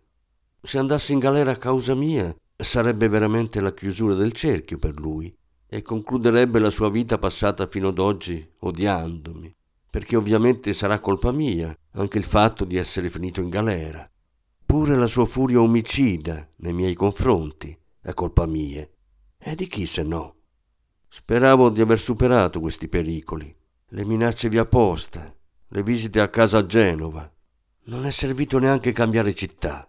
Se 0.63 0.79
andassi 0.79 1.13
in 1.13 1.21
galera 1.21 1.53
a 1.53 1.59
causa 1.59 1.95
mia, 1.95 2.35
sarebbe 2.57 3.07
veramente 3.07 3.61
la 3.61 3.73
chiusura 3.73 4.15
del 4.15 4.33
cerchio 4.33 4.77
per 4.77 4.99
lui 4.99 5.33
e 5.73 5.83
concluderebbe 5.83 6.59
la 6.59 6.69
sua 6.69 6.91
vita 6.91 7.17
passata 7.17 7.69
fino 7.69 7.89
ad 7.89 8.01
oggi 8.01 8.45
odiandomi, 8.59 9.55
perché 9.89 10.17
ovviamente 10.17 10.73
sarà 10.73 10.99
colpa 10.99 11.31
mia 11.31 11.73
anche 11.93 12.19
il 12.19 12.25
fatto 12.25 12.65
di 12.65 12.77
essere 12.77 13.09
finito 13.09 13.41
in 13.41 13.51
galera. 13.51 14.11
Pure 14.67 14.97
la 14.97 15.07
sua 15.07 15.27
furia 15.27 15.61
omicida 15.61 16.49
nei 16.57 16.73
miei 16.73 16.95
confronti 16.95 17.77
è 18.01 18.13
colpa 18.15 18.47
mia. 18.47 18.85
E 19.39 19.55
di 19.55 19.69
chi 19.69 19.87
se 19.87 20.03
no? 20.03 20.35
Speravo 21.09 21.71
di 21.71 21.81
aver 21.81 22.01
superato 22.01 22.59
questi 22.59 22.89
pericoli, 22.89 23.55
le 23.91 24.05
minacce 24.05 24.49
via 24.49 24.67
posta, 24.67 25.33
le 25.69 25.83
visite 25.85 26.21
a 26.21 26.29
casa 26.29 26.59
a 26.59 26.67
Genova. 26.67 27.33
Non 27.85 28.07
è 28.07 28.11
servito 28.11 28.59
neanche 28.59 28.91
cambiare 28.91 29.35
città. 29.35 29.89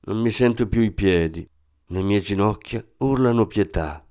Non 0.00 0.20
mi 0.20 0.30
sento 0.30 0.66
più 0.66 0.80
i 0.80 0.90
piedi, 0.90 1.48
le 1.86 2.02
mie 2.02 2.20
ginocchia 2.20 2.84
urlano 2.98 3.46
pietà 3.46 4.02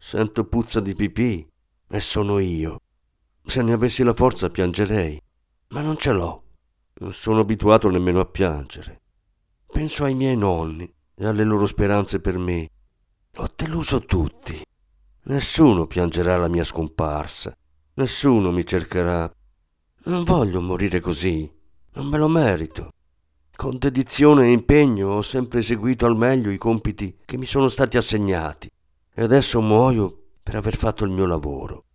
Sento 0.00 0.44
puzza 0.44 0.80
di 0.80 0.94
pipì 0.94 1.46
e 1.88 2.00
sono 2.00 2.38
io. 2.38 2.80
Se 3.44 3.62
ne 3.62 3.72
avessi 3.72 4.04
la 4.04 4.14
forza 4.14 4.48
piangerei, 4.48 5.20
ma 5.70 5.82
non 5.82 5.96
ce 5.96 6.12
l'ho. 6.12 6.42
Non 7.00 7.12
sono 7.12 7.40
abituato 7.40 7.90
nemmeno 7.90 8.20
a 8.20 8.24
piangere. 8.24 9.02
Penso 9.66 10.04
ai 10.04 10.14
miei 10.14 10.36
nonni 10.36 10.90
e 11.14 11.26
alle 11.26 11.42
loro 11.42 11.66
speranze 11.66 12.20
per 12.20 12.38
me. 12.38 12.68
Ho 13.36 13.50
deluso 13.54 14.04
tutti. 14.04 14.64
Nessuno 15.24 15.86
piangerà 15.86 16.36
la 16.36 16.48
mia 16.48 16.64
scomparsa. 16.64 17.54
Nessuno 17.94 18.52
mi 18.52 18.64
cercherà. 18.64 19.30
Non 20.04 20.22
voglio 20.22 20.60
morire 20.60 21.00
così. 21.00 21.50
Non 21.94 22.06
me 22.06 22.18
lo 22.18 22.28
merito. 22.28 22.92
Con 23.54 23.76
dedizione 23.78 24.46
e 24.46 24.52
impegno 24.52 25.08
ho 25.08 25.22
sempre 25.22 25.58
eseguito 25.58 26.06
al 26.06 26.16
meglio 26.16 26.50
i 26.50 26.56
compiti 26.56 27.18
che 27.24 27.36
mi 27.36 27.46
sono 27.46 27.66
stati 27.66 27.96
assegnati 27.96 28.70
e 29.18 29.22
adesso 29.22 29.60
muoio 29.60 30.26
per 30.44 30.54
aver 30.54 30.76
fatto 30.76 31.04
il 31.04 31.10
mio 31.10 31.26
lavoro. 31.26 31.86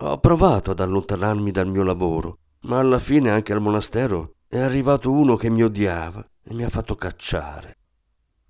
Ho 0.00 0.18
provato 0.18 0.72
ad 0.72 0.80
allontanarmi 0.80 1.50
dal 1.50 1.68
mio 1.68 1.82
lavoro, 1.82 2.40
ma 2.64 2.80
alla 2.80 2.98
fine 2.98 3.30
anche 3.30 3.54
al 3.54 3.62
monastero 3.62 4.34
è 4.46 4.58
arrivato 4.58 5.10
uno 5.10 5.36
che 5.36 5.48
mi 5.48 5.62
odiava 5.62 6.22
e 6.42 6.52
mi 6.52 6.64
ha 6.64 6.68
fatto 6.68 6.94
cacciare. 6.94 7.78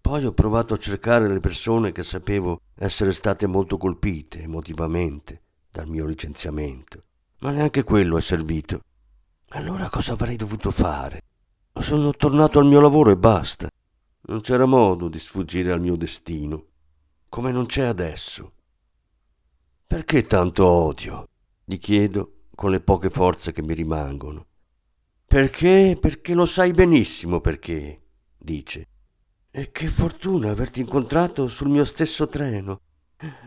Poi 0.01 0.25
ho 0.25 0.33
provato 0.33 0.75
a 0.75 0.77
cercare 0.77 1.29
le 1.29 1.39
persone 1.39 1.93
che 1.93 2.03
sapevo 2.03 2.63
essere 2.75 3.13
state 3.13 3.47
molto 3.47 3.77
colpite 3.77 4.43
emotivamente 4.43 5.43
dal 5.71 5.87
mio 5.87 6.05
licenziamento, 6.05 7.05
ma 7.43 7.53
neanche 7.53 7.85
quello 7.85 8.17
è 8.17 8.21
servito. 8.21 8.81
Allora 9.51 9.89
cosa 9.89 10.15
avrei 10.15 10.35
dovuto 10.35 10.73
fare? 10.73 11.23
Sono 11.79 12.11
tornato 12.11 12.59
al 12.59 12.67
mio 12.67 12.81
lavoro 12.81 13.13
e 13.13 13.17
basta. 13.17 13.69
Non 14.23 14.41
c'era 14.41 14.65
modo 14.65 15.07
di 15.07 15.21
sfuggire 15.21 15.71
al 15.71 15.81
mio 15.81 15.95
destino, 15.95 16.71
come 17.37 17.53
non 17.53 17.67
c'è 17.67 17.83
adesso. 17.83 18.51
Perché 19.87 20.25
tanto 20.25 20.65
odio? 20.65 21.29
gli 21.67 21.77
chiedo 21.77 22.45
con 22.55 22.71
le 22.71 22.81
poche 22.81 23.11
forze 23.11 23.53
che 23.53 23.61
mi 23.61 23.75
rimangono. 23.75 24.47
Perché? 25.27 25.99
Perché 26.01 26.33
lo 26.33 26.47
sai 26.47 26.73
benissimo 26.73 27.43
perché, 27.43 28.01
dice. 28.39 28.87
E 29.51 29.71
che 29.71 29.87
fortuna 29.89 30.49
averti 30.49 30.81
incontrato 30.81 31.47
sul 31.49 31.69
mio 31.69 31.85
stesso 31.85 32.27
treno. 32.27 32.81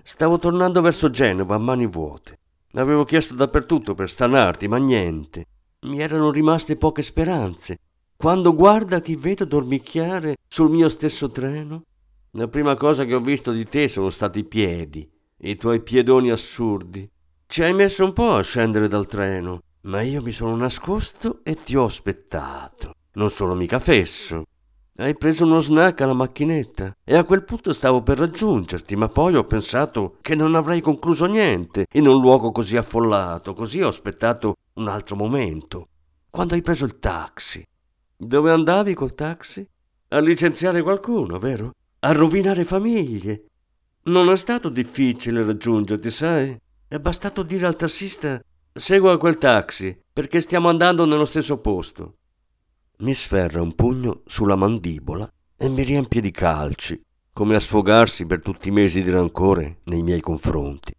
Stavo 0.03 0.37
tornando 0.37 0.81
verso 0.81 1.09
Genova 1.09 1.55
a 1.55 1.57
mani 1.57 1.87
vuote. 1.87 2.37
Avevo 2.73 3.05
chiesto 3.05 3.33
dappertutto 3.33 3.95
per 3.95 4.07
stanarti, 4.07 4.67
ma 4.67 4.77
niente. 4.77 5.45
Mi 5.87 5.99
erano 5.99 6.29
rimaste 6.29 6.75
poche 6.75 7.01
speranze 7.01 7.79
quando 8.15 8.53
guarda 8.53 9.01
chi 9.01 9.15
vedo 9.15 9.45
dormicchiare 9.45 10.35
sul 10.47 10.69
mio 10.69 10.89
stesso 10.89 11.31
treno, 11.31 11.85
la 12.33 12.47
prima 12.47 12.75
cosa 12.75 13.05
che 13.05 13.15
ho 13.15 13.19
visto 13.19 13.51
di 13.51 13.67
te 13.67 13.87
sono 13.87 14.09
stati 14.09 14.39
i 14.39 14.43
piedi, 14.43 15.09
i 15.37 15.55
tuoi 15.55 15.81
piedoni 15.81 16.29
assurdi. 16.29 17.09
Ci 17.47 17.63
hai 17.63 17.73
messo 17.73 18.05
un 18.05 18.13
po' 18.13 18.35
a 18.35 18.43
scendere 18.43 18.87
dal 18.87 19.07
treno, 19.07 19.61
ma 19.81 20.01
io 20.01 20.21
mi 20.21 20.31
sono 20.31 20.55
nascosto 20.55 21.39
e 21.43 21.55
ti 21.55 21.75
ho 21.75 21.85
aspettato. 21.85 22.93
Non 23.13 23.31
sono 23.31 23.55
mica 23.55 23.79
fesso. 23.79 24.43
Hai 24.97 25.15
preso 25.17 25.45
uno 25.45 25.59
snack 25.59 26.01
alla 26.01 26.13
macchinetta 26.13 26.95
e 27.03 27.15
a 27.15 27.23
quel 27.23 27.45
punto 27.45 27.73
stavo 27.73 28.03
per 28.03 28.19
raggiungerti, 28.19 28.95
ma 28.95 29.07
poi 29.07 29.35
ho 29.35 29.45
pensato 29.45 30.17
che 30.21 30.35
non 30.35 30.53
avrei 30.53 30.81
concluso 30.81 31.25
niente 31.25 31.87
in 31.93 32.05
un 32.05 32.19
luogo 32.19 32.51
così 32.51 32.77
affollato, 32.77 33.53
così 33.53 33.81
ho 33.81 33.87
aspettato 33.87 34.57
un 34.73 34.87
altro 34.87 35.15
momento. 35.15 35.87
Quando 36.29 36.53
hai 36.53 36.61
preso 36.61 36.85
il 36.85 36.99
taxi, 36.99 37.65
dove 38.15 38.51
andavi 38.51 38.93
col 38.93 39.15
taxi? 39.15 39.65
A 40.09 40.19
licenziare 40.19 40.83
qualcuno, 40.83 41.39
vero? 41.39 41.71
A 42.01 42.13
rovinare 42.13 42.63
famiglie. 42.63 43.45
Non 44.03 44.31
è 44.31 44.37
stato 44.37 44.69
difficile 44.69 45.43
raggiungerti, 45.43 46.09
sai? 46.09 46.57
È 46.87 46.97
bastato 46.97 47.43
dire 47.43 47.65
al 47.65 47.75
tassista 47.75 48.41
segua 48.71 49.17
quel 49.17 49.37
taxi, 49.37 49.99
perché 50.13 50.39
stiamo 50.39 50.69
andando 50.69 51.03
nello 51.03 51.25
stesso 51.25 51.57
posto. 51.57 52.15
Mi 52.99 53.13
sferra 53.13 53.61
un 53.61 53.75
pugno 53.75 54.21
sulla 54.27 54.55
mandibola 54.55 55.29
e 55.57 55.67
mi 55.67 55.83
riempie 55.83 56.21
di 56.21 56.31
calci, 56.31 57.01
come 57.33 57.55
a 57.55 57.59
sfogarsi 57.59 58.25
per 58.25 58.41
tutti 58.41 58.69
i 58.69 58.71
mesi 58.71 59.03
di 59.03 59.09
rancore 59.09 59.79
nei 59.85 60.01
miei 60.01 60.21
confronti. 60.21 60.93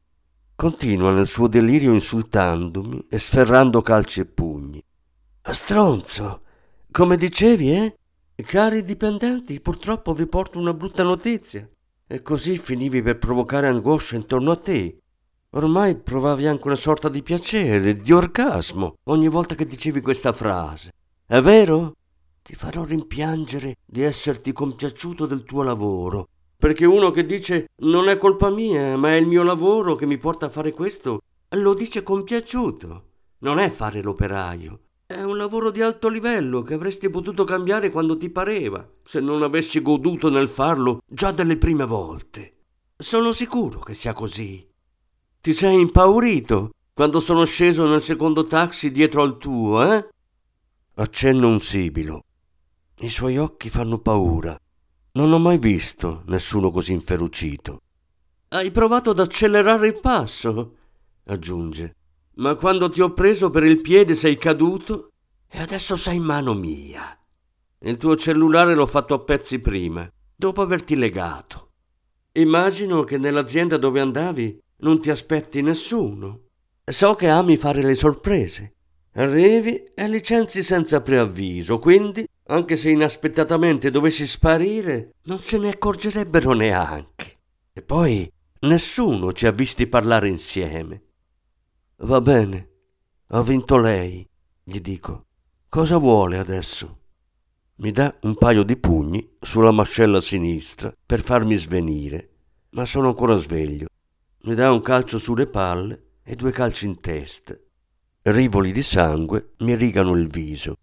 Continua 0.54 1.12
nel 1.12 1.26
suo 1.26 1.48
delirio 1.48 1.94
insultandomi 1.94 3.06
e 3.08 3.18
sferrando 3.18 3.80
calci 3.80 4.20
e 4.20 4.26
pugni. 4.26 4.84
Stronzo! 5.50 6.42
Come 6.90 7.16
dicevi, 7.16 7.72
eh? 7.72 7.94
Cari 8.42 8.84
dipendenti, 8.84 9.60
purtroppo 9.60 10.12
vi 10.14 10.26
porto 10.26 10.58
una 10.58 10.74
brutta 10.74 11.02
notizia. 11.02 11.68
E 12.06 12.22
così 12.22 12.58
finivi 12.58 13.02
per 13.02 13.18
provocare 13.18 13.68
angoscia 13.68 14.16
intorno 14.16 14.50
a 14.50 14.56
te. 14.56 14.98
Ormai 15.50 15.96
provavi 15.96 16.46
anche 16.46 16.66
una 16.66 16.76
sorta 16.76 17.08
di 17.08 17.22
piacere, 17.22 17.96
di 17.96 18.12
orgasmo, 18.12 18.96
ogni 19.04 19.28
volta 19.28 19.54
che 19.54 19.66
dicevi 19.66 20.00
questa 20.00 20.32
frase. 20.32 20.92
È 21.26 21.40
vero? 21.40 21.94
Ti 22.42 22.54
farò 22.54 22.84
rimpiangere 22.84 23.76
di 23.84 24.02
esserti 24.02 24.52
compiaciuto 24.52 25.26
del 25.26 25.44
tuo 25.44 25.62
lavoro. 25.62 26.28
Perché 26.56 26.84
uno 26.84 27.10
che 27.10 27.24
dice 27.26 27.70
non 27.78 28.08
è 28.08 28.16
colpa 28.16 28.50
mia, 28.50 28.96
ma 28.96 29.10
è 29.10 29.14
il 29.14 29.26
mio 29.26 29.42
lavoro 29.42 29.94
che 29.94 30.06
mi 30.06 30.18
porta 30.18 30.46
a 30.46 30.50
fare 30.50 30.72
questo, 30.72 31.20
lo 31.48 31.74
dice 31.74 32.02
compiaciuto. 32.02 33.04
Non 33.38 33.58
è 33.58 33.70
fare 33.70 34.02
l'operaio, 34.02 34.80
è 35.10 35.24
un 35.24 35.36
lavoro 35.36 35.72
di 35.72 35.82
alto 35.82 36.08
livello 36.08 36.62
che 36.62 36.74
avresti 36.74 37.10
potuto 37.10 37.42
cambiare 37.42 37.90
quando 37.90 38.16
ti 38.16 38.30
pareva, 38.30 38.88
se 39.02 39.18
non 39.18 39.42
avessi 39.42 39.82
goduto 39.82 40.30
nel 40.30 40.46
farlo 40.46 41.02
già 41.04 41.32
dalle 41.32 41.56
prime 41.56 41.84
volte. 41.84 42.58
Sono 42.96 43.32
sicuro 43.32 43.80
che 43.80 43.94
sia 43.94 44.12
così. 44.12 44.64
Ti 45.40 45.52
sei 45.52 45.80
impaurito 45.80 46.70
quando 46.94 47.18
sono 47.18 47.44
sceso 47.44 47.88
nel 47.88 48.02
secondo 48.02 48.44
taxi 48.44 48.92
dietro 48.92 49.22
al 49.22 49.36
tuo, 49.36 49.82
eh? 49.92 50.08
Accenno 50.94 51.48
un 51.48 51.58
sibilo. 51.58 52.22
I 53.00 53.08
suoi 53.08 53.36
occhi 53.36 53.68
fanno 53.68 53.98
paura. 53.98 54.56
Non 55.12 55.32
ho 55.32 55.38
mai 55.40 55.58
visto 55.58 56.22
nessuno 56.26 56.70
così 56.70 56.92
inferocito. 56.92 57.80
Hai 58.50 58.70
provato 58.70 59.10
ad 59.10 59.18
accelerare 59.18 59.88
il 59.88 59.98
passo, 59.98 60.76
aggiunge 61.24 61.96
ma 62.36 62.54
quando 62.54 62.90
ti 62.90 63.00
ho 63.00 63.12
preso 63.12 63.50
per 63.50 63.64
il 63.64 63.80
piede 63.80 64.14
sei 64.14 64.38
caduto 64.38 65.10
e 65.48 65.58
adesso 65.58 65.96
sei 65.96 66.16
in 66.16 66.22
mano 66.22 66.54
mia. 66.54 67.18
Il 67.80 67.96
tuo 67.96 68.16
cellulare 68.16 68.74
l'ho 68.74 68.86
fatto 68.86 69.14
a 69.14 69.20
pezzi 69.20 69.58
prima, 69.58 70.08
dopo 70.36 70.62
averti 70.62 70.96
legato. 70.96 71.70
Immagino 72.32 73.02
che 73.04 73.18
nell'azienda 73.18 73.76
dove 73.76 74.00
andavi 74.00 74.58
non 74.78 75.00
ti 75.00 75.10
aspetti 75.10 75.62
nessuno. 75.62 76.48
So 76.84 77.14
che 77.14 77.28
ami 77.28 77.56
fare 77.56 77.82
le 77.82 77.94
sorprese. 77.94 78.74
Arrivi 79.14 79.90
e 79.94 80.08
licenzi 80.08 80.62
senza 80.62 81.00
preavviso, 81.00 81.78
quindi, 81.78 82.24
anche 82.46 82.76
se 82.76 82.90
inaspettatamente 82.90 83.90
dovessi 83.90 84.26
sparire, 84.26 85.14
non 85.24 85.38
se 85.38 85.58
ne 85.58 85.70
accorgerebbero 85.70 86.52
neanche. 86.52 87.38
E 87.72 87.82
poi 87.82 88.30
nessuno 88.60 89.32
ci 89.32 89.46
ha 89.46 89.50
visti 89.50 89.88
parlare 89.88 90.28
insieme. 90.28 91.02
Va 92.02 92.22
bene, 92.22 92.68
ha 93.26 93.42
vinto 93.42 93.76
lei, 93.76 94.26
gli 94.62 94.80
dico. 94.80 95.26
Cosa 95.68 95.98
vuole 95.98 96.38
adesso? 96.38 96.98
Mi 97.76 97.90
dà 97.90 98.16
un 98.22 98.36
paio 98.36 98.62
di 98.62 98.78
pugni 98.78 99.36
sulla 99.38 99.70
mascella 99.70 100.22
sinistra 100.22 100.94
per 101.04 101.20
farmi 101.20 101.56
svenire, 101.56 102.30
ma 102.70 102.86
sono 102.86 103.08
ancora 103.08 103.36
sveglio. 103.36 103.88
Mi 104.44 104.54
dà 104.54 104.72
un 104.72 104.80
calcio 104.80 105.18
sulle 105.18 105.46
palle 105.46 106.12
e 106.22 106.36
due 106.36 106.52
calci 106.52 106.86
in 106.86 107.00
testa. 107.00 107.54
Rivoli 108.22 108.72
di 108.72 108.82
sangue 108.82 109.52
mi 109.58 109.74
rigano 109.74 110.14
il 110.14 110.28
viso. 110.28 110.76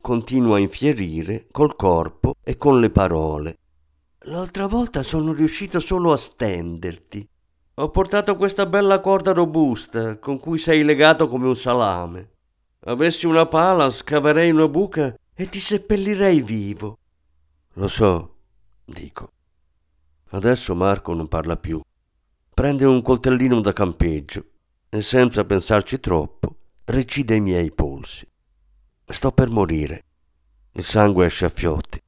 Continua 0.00 0.56
a 0.56 0.60
infierire 0.60 1.46
col 1.50 1.76
corpo 1.76 2.36
e 2.42 2.56
con 2.56 2.80
le 2.80 2.88
parole. 2.88 3.58
L'altra 4.20 4.66
volta 4.66 5.02
sono 5.02 5.34
riuscito 5.34 5.78
solo 5.78 6.12
a 6.12 6.16
stenderti. 6.16 7.28
Ho 7.80 7.88
portato 7.88 8.36
questa 8.36 8.66
bella 8.66 9.00
corda 9.00 9.32
robusta 9.32 10.18
con 10.18 10.38
cui 10.38 10.58
sei 10.58 10.84
legato 10.84 11.28
come 11.28 11.46
un 11.46 11.56
salame. 11.56 12.28
Avessi 12.80 13.24
una 13.24 13.46
pala, 13.46 13.88
scaverei 13.88 14.50
una 14.50 14.68
buca 14.68 15.18
e 15.32 15.48
ti 15.48 15.58
seppellirei 15.58 16.42
vivo. 16.42 16.98
Lo 17.74 17.88
so, 17.88 18.36
dico. 18.84 19.30
Adesso 20.32 20.74
Marco 20.74 21.14
non 21.14 21.26
parla 21.26 21.56
più. 21.56 21.80
Prende 22.52 22.84
un 22.84 23.00
coltellino 23.00 23.62
da 23.62 23.72
campeggio 23.72 24.44
e 24.90 25.00
senza 25.00 25.46
pensarci 25.46 25.98
troppo 26.00 26.56
recide 26.84 27.36
i 27.36 27.40
miei 27.40 27.72
polsi. 27.72 28.28
Sto 29.06 29.32
per 29.32 29.48
morire. 29.48 30.04
Il 30.72 30.84
sangue 30.84 31.24
esce 31.24 31.46
a 31.46 31.48
fiotti. 31.48 31.98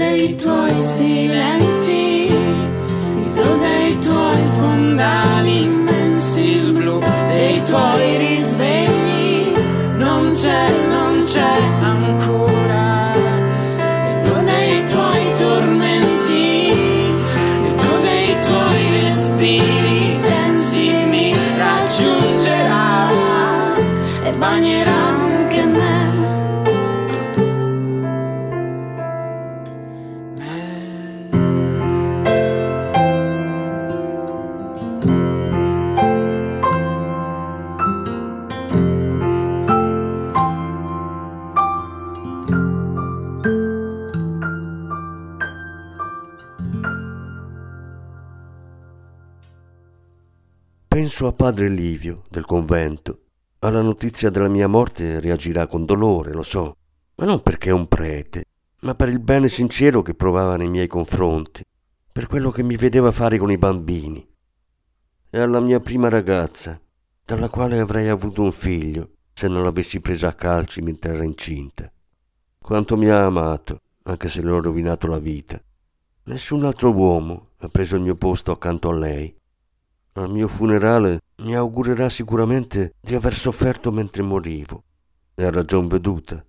Dei 0.00 0.34
tuoi 0.34 0.78
silenzi, 0.78 1.79
padre 51.50 51.68
Livio 51.68 52.22
del 52.28 52.46
convento. 52.46 53.22
Alla 53.58 53.82
notizia 53.82 54.30
della 54.30 54.48
mia 54.48 54.68
morte 54.68 55.18
reagirà 55.18 55.66
con 55.66 55.84
dolore, 55.84 56.32
lo 56.32 56.44
so, 56.44 56.76
ma 57.16 57.24
non 57.24 57.42
perché 57.42 57.70
è 57.70 57.72
un 57.72 57.88
prete, 57.88 58.44
ma 58.82 58.94
per 58.94 59.08
il 59.08 59.18
bene 59.18 59.48
sincero 59.48 60.00
che 60.00 60.14
provava 60.14 60.56
nei 60.56 60.68
miei 60.68 60.86
confronti, 60.86 61.64
per 62.12 62.28
quello 62.28 62.52
che 62.52 62.62
mi 62.62 62.76
vedeva 62.76 63.10
fare 63.10 63.36
con 63.36 63.50
i 63.50 63.58
bambini. 63.58 64.24
E 65.28 65.40
alla 65.40 65.58
mia 65.58 65.80
prima 65.80 66.08
ragazza, 66.08 66.80
dalla 67.24 67.48
quale 67.48 67.80
avrei 67.80 68.06
avuto 68.06 68.42
un 68.42 68.52
figlio 68.52 69.14
se 69.32 69.48
non 69.48 69.64
l'avessi 69.64 70.00
presa 70.00 70.28
a 70.28 70.34
calci 70.34 70.80
mentre 70.82 71.14
era 71.14 71.24
incinta. 71.24 71.90
Quanto 72.60 72.96
mi 72.96 73.08
ha 73.08 73.24
amato, 73.24 73.80
anche 74.04 74.28
se 74.28 74.40
le 74.40 74.52
ho 74.52 74.60
rovinato 74.60 75.08
la 75.08 75.18
vita. 75.18 75.60
Nessun 76.26 76.62
altro 76.64 76.92
uomo 76.92 77.48
ha 77.58 77.68
preso 77.68 77.96
il 77.96 78.02
mio 78.02 78.14
posto 78.14 78.52
accanto 78.52 78.88
a 78.88 78.94
lei. 78.94 79.34
Al 80.14 80.28
mio 80.28 80.48
funerale 80.48 81.20
mi 81.42 81.54
augurerà 81.54 82.08
sicuramente 82.08 82.94
di 83.00 83.14
aver 83.14 83.34
sofferto 83.34 83.92
mentre 83.92 84.22
morivo. 84.22 84.82
E 85.34 85.44
ha 85.44 85.50
ragion 85.50 85.86
veduta. 85.86 86.44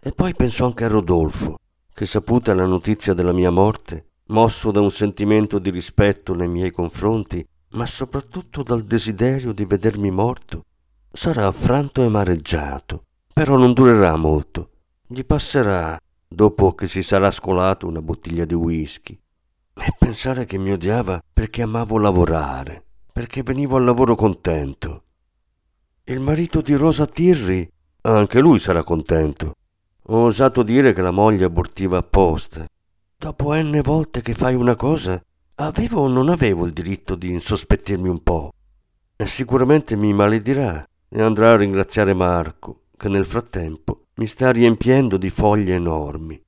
E 0.00 0.12
poi 0.12 0.34
penso 0.34 0.64
anche 0.64 0.84
a 0.84 0.88
Rodolfo, 0.88 1.58
che 1.94 2.06
saputa 2.06 2.54
la 2.54 2.66
notizia 2.66 3.14
della 3.14 3.32
mia 3.32 3.50
morte, 3.50 4.06
mosso 4.26 4.72
da 4.72 4.80
un 4.80 4.90
sentimento 4.90 5.60
di 5.60 5.70
rispetto 5.70 6.34
nei 6.34 6.48
miei 6.48 6.72
confronti, 6.72 7.46
ma 7.70 7.86
soprattutto 7.86 8.64
dal 8.64 8.82
desiderio 8.82 9.52
di 9.52 9.64
vedermi 9.64 10.10
morto, 10.10 10.64
sarà 11.12 11.46
affranto 11.46 12.02
e 12.02 12.08
mareggiato. 12.08 13.04
Però 13.32 13.56
non 13.56 13.72
durerà 13.72 14.16
molto. 14.16 14.70
Gli 15.06 15.24
passerà 15.24 15.98
dopo 16.26 16.74
che 16.74 16.88
si 16.88 17.02
sarà 17.02 17.30
scolato 17.30 17.86
una 17.86 18.02
bottiglia 18.02 18.44
di 18.44 18.54
whisky. 18.54 19.18
E 19.74 19.94
pensare 19.98 20.44
che 20.44 20.58
mi 20.58 20.70
odiava 20.70 21.22
perché 21.32 21.62
amavo 21.62 21.98
lavorare, 21.98 22.84
perché 23.12 23.42
venivo 23.42 23.76
al 23.76 23.84
lavoro 23.84 24.14
contento. 24.14 25.04
Il 26.04 26.20
marito 26.20 26.60
di 26.60 26.74
Rosa 26.74 27.06
Tirri, 27.06 27.68
anche 28.02 28.40
lui 28.40 28.58
sarà 28.58 28.84
contento. 28.84 29.54
Ho 30.06 30.24
osato 30.24 30.62
dire 30.62 30.92
che 30.92 31.00
la 31.00 31.10
moglie 31.10 31.46
abortiva 31.46 31.98
apposta. 31.98 32.66
Dopo 33.16 33.54
n 33.54 33.80
volte 33.82 34.20
che 34.20 34.34
fai 34.34 34.54
una 34.54 34.76
cosa, 34.76 35.22
avevo 35.54 36.00
o 36.00 36.08
non 36.08 36.28
avevo 36.28 36.66
il 36.66 36.72
diritto 36.72 37.14
di 37.14 37.30
insospettirmi 37.30 38.08
un 38.08 38.22
po'. 38.22 38.52
E 39.16 39.26
sicuramente 39.26 39.96
mi 39.96 40.12
maledirà 40.12 40.84
e 41.08 41.22
andrà 41.22 41.52
a 41.52 41.56
ringraziare 41.56 42.14
Marco, 42.14 42.86
che 42.96 43.08
nel 43.08 43.24
frattempo 43.24 44.06
mi 44.14 44.26
sta 44.26 44.50
riempiendo 44.50 45.16
di 45.16 45.30
foglie 45.30 45.74
enormi. 45.74 46.42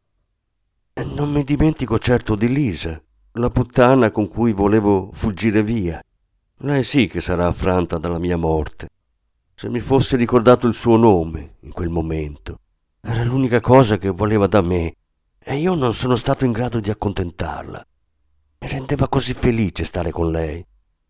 E 0.92 1.04
non 1.04 1.30
mi 1.30 1.42
dimentico 1.44 1.98
certo 1.98 2.34
di 2.34 2.48
Lisa, 2.48 3.00
la 3.36 3.50
puttana 3.50 4.12
con 4.12 4.28
cui 4.28 4.52
volevo 4.52 5.10
fuggire 5.12 5.64
via. 5.64 6.00
Lei 6.58 6.84
sì 6.84 7.08
che 7.08 7.20
sarà 7.20 7.48
affranta 7.48 7.98
dalla 7.98 8.20
mia 8.20 8.36
morte. 8.36 8.88
Se 9.56 9.68
mi 9.68 9.80
fosse 9.80 10.16
ricordato 10.16 10.68
il 10.68 10.74
suo 10.74 10.96
nome 10.96 11.56
in 11.62 11.72
quel 11.72 11.88
momento, 11.88 12.60
era 13.00 13.24
l'unica 13.24 13.60
cosa 13.60 13.98
che 13.98 14.10
voleva 14.10 14.46
da 14.46 14.60
me 14.60 14.94
e 15.40 15.56
io 15.56 15.74
non 15.74 15.92
sono 15.92 16.14
stato 16.14 16.44
in 16.44 16.52
grado 16.52 16.78
di 16.78 16.90
accontentarla. 16.90 17.84
Mi 18.60 18.68
rendeva 18.68 19.08
così 19.08 19.34
felice 19.34 19.82
stare 19.82 20.12
con 20.12 20.30
lei. 20.30 20.64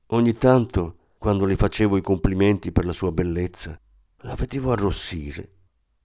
Ogni 0.06 0.32
tanto, 0.32 0.96
quando 1.18 1.44
le 1.44 1.56
facevo 1.56 1.98
i 1.98 2.02
complimenti 2.02 2.72
per 2.72 2.86
la 2.86 2.94
sua 2.94 3.12
bellezza, 3.12 3.78
la 4.20 4.34
vedevo 4.34 4.72
arrossire 4.72 5.50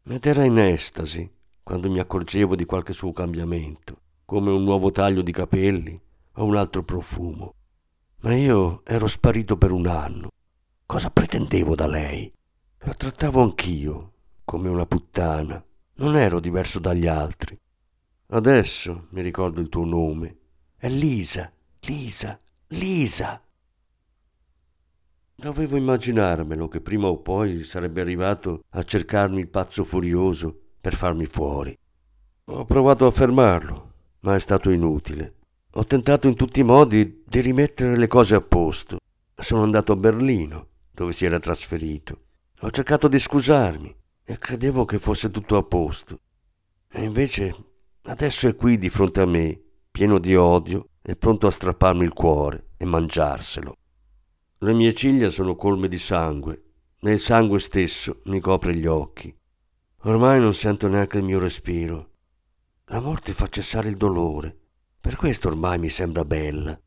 ed 0.04 0.26
era 0.26 0.44
in 0.44 0.58
estasi 0.58 1.30
quando 1.64 1.90
mi 1.90 2.00
accorgevo 2.00 2.58
di 2.58 2.66
qualche 2.66 2.92
suo 2.92 3.14
cambiamento, 3.14 4.02
come 4.26 4.52
un 4.52 4.64
nuovo 4.64 4.92
taglio 4.92 5.22
di 5.22 5.32
capelli 5.32 6.02
o 6.40 6.46
un 6.46 6.56
altro 6.56 6.84
profumo. 6.84 7.54
Ma 8.22 8.34
io 8.34 8.82
ero 8.86 9.08
sparito 9.08 9.58
per 9.58 9.72
un 9.72 9.88
anno. 9.88 10.30
Cosa 10.86 11.10
pretendevo 11.10 11.76
da 11.76 11.88
lei? 11.88 12.32
La 12.80 12.94
trattavo 12.94 13.42
anch'io 13.42 14.14
come 14.44 14.70
una 14.70 14.86
puttana. 14.86 15.64
Non 15.96 16.16
ero 16.16 16.40
diverso 16.40 16.80
dagli 16.80 17.08
altri. 17.08 17.58
Adesso 18.28 19.08
mi 19.10 19.22
ricordo 19.22 19.60
il 19.62 19.70
tuo 19.70 19.86
nome. 19.86 20.38
È 20.78 20.88
Lisa, 20.88 21.52
Lisa, 21.82 22.40
Lisa. 22.68 23.42
Dovevo 25.36 25.78
immaginarmelo 25.78 26.68
che 26.68 26.82
prima 26.82 27.08
o 27.08 27.22
poi 27.22 27.64
sarebbe 27.64 28.02
arrivato 28.02 28.64
a 28.70 28.84
cercarmi 28.84 29.40
il 29.40 29.50
pazzo 29.50 29.84
furioso 29.84 30.58
per 30.80 30.96
farmi 30.96 31.26
fuori. 31.26 31.78
Ho 32.46 32.66
provato 32.66 33.06
a 33.06 33.12
fermarlo, 33.12 33.94
ma 34.22 34.36
è 34.36 34.40
stato 34.40 34.70
inutile. 34.70 35.36
Ho 35.74 35.86
tentato 35.86 36.28
in 36.28 36.36
tutti 36.36 36.62
i 36.62 36.64
modi 36.64 37.24
di 37.28 37.42
rimettere 37.42 37.96
le 37.96 38.08
cose 38.08 38.34
a 38.34 38.42
posto. 38.42 38.98
Sono 39.36 39.62
andato 39.62 39.92
a 39.92 39.96
Berlino, 39.96 40.68
dove 40.92 41.12
si 41.12 41.26
era 41.26 41.40
trasferito. 41.40 42.22
Ho 42.62 42.72
cercato 42.72 43.08
di 43.08 43.20
scusarmi 43.20 43.96
e 44.24 44.38
credevo 44.38 44.86
che 44.86 44.98
fosse 44.98 45.30
tutto 45.30 45.58
a 45.58 45.64
posto. 45.64 46.22
E 46.92 47.04
invece 47.04 47.56
adesso 48.04 48.48
è 48.48 48.56
qui 48.56 48.80
di 48.80 48.90
fronte 48.90 49.22
a 49.22 49.26
me, 49.26 49.62
pieno 49.92 50.18
di 50.18 50.36
odio 50.36 50.90
e 51.04 51.16
pronto 51.16 51.46
a 51.46 51.52
strapparmi 51.52 52.04
il 52.04 52.14
cuore 52.14 52.70
e 52.76 52.86
mangiarselo. 52.86 53.76
Le 54.58 54.74
mie 54.74 54.94
ciglia 54.96 55.30
sono 55.30 55.56
colme 55.56 55.88
di 55.88 56.00
sangue 56.00 56.64
e 57.00 57.12
il 57.12 57.20
sangue 57.20 57.60
stesso 57.60 58.22
mi 58.26 58.40
copre 58.40 58.76
gli 58.76 58.88
occhi. 58.88 59.34
Ormai 60.04 60.40
non 60.40 60.56
sento 60.56 60.88
neanche 60.88 61.20
il 61.20 61.24
mio 61.24 61.38
respiro. 61.38 62.10
La 62.86 63.00
morte 63.00 63.34
fa 63.34 63.48
cessare 63.48 63.90
il 63.90 63.98
dolore. 63.98 64.59
Per 65.02 65.16
questo 65.16 65.48
ormai 65.48 65.80
mi 65.80 65.88
sembra 65.88 66.26
bella 66.26 66.78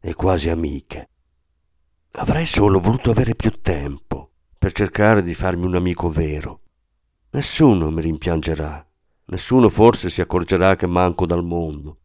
e 0.00 0.14
quasi 0.14 0.48
amica. 0.48 1.06
Avrei 2.14 2.44
solo 2.44 2.80
voluto 2.80 3.10
avere 3.10 3.36
più 3.36 3.52
tempo 3.60 4.32
per 4.58 4.72
cercare 4.72 5.22
di 5.22 5.32
farmi 5.32 5.64
un 5.64 5.76
amico 5.76 6.08
vero. 6.08 6.60
Nessuno 7.30 7.90
mi 7.90 8.00
rimpiangerà, 8.00 8.84
nessuno 9.26 9.68
forse 9.68 10.10
si 10.10 10.20
accorgerà 10.20 10.74
che 10.74 10.88
manco 10.88 11.24
dal 11.24 11.44
mondo. 11.44 11.98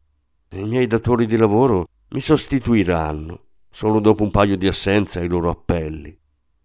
E 0.47 0.59
I 0.59 0.65
miei 0.65 0.85
datori 0.85 1.25
di 1.25 1.35
lavoro 1.35 1.87
mi 2.09 2.19
sostituiranno 2.21 3.45
solo 3.71 3.99
dopo 3.99 4.21
un 4.23 4.31
paio 4.31 4.57
di 4.57 4.67
assenze 4.67 5.19
ai 5.19 5.27
loro 5.27 5.49
appelli. 5.49 6.15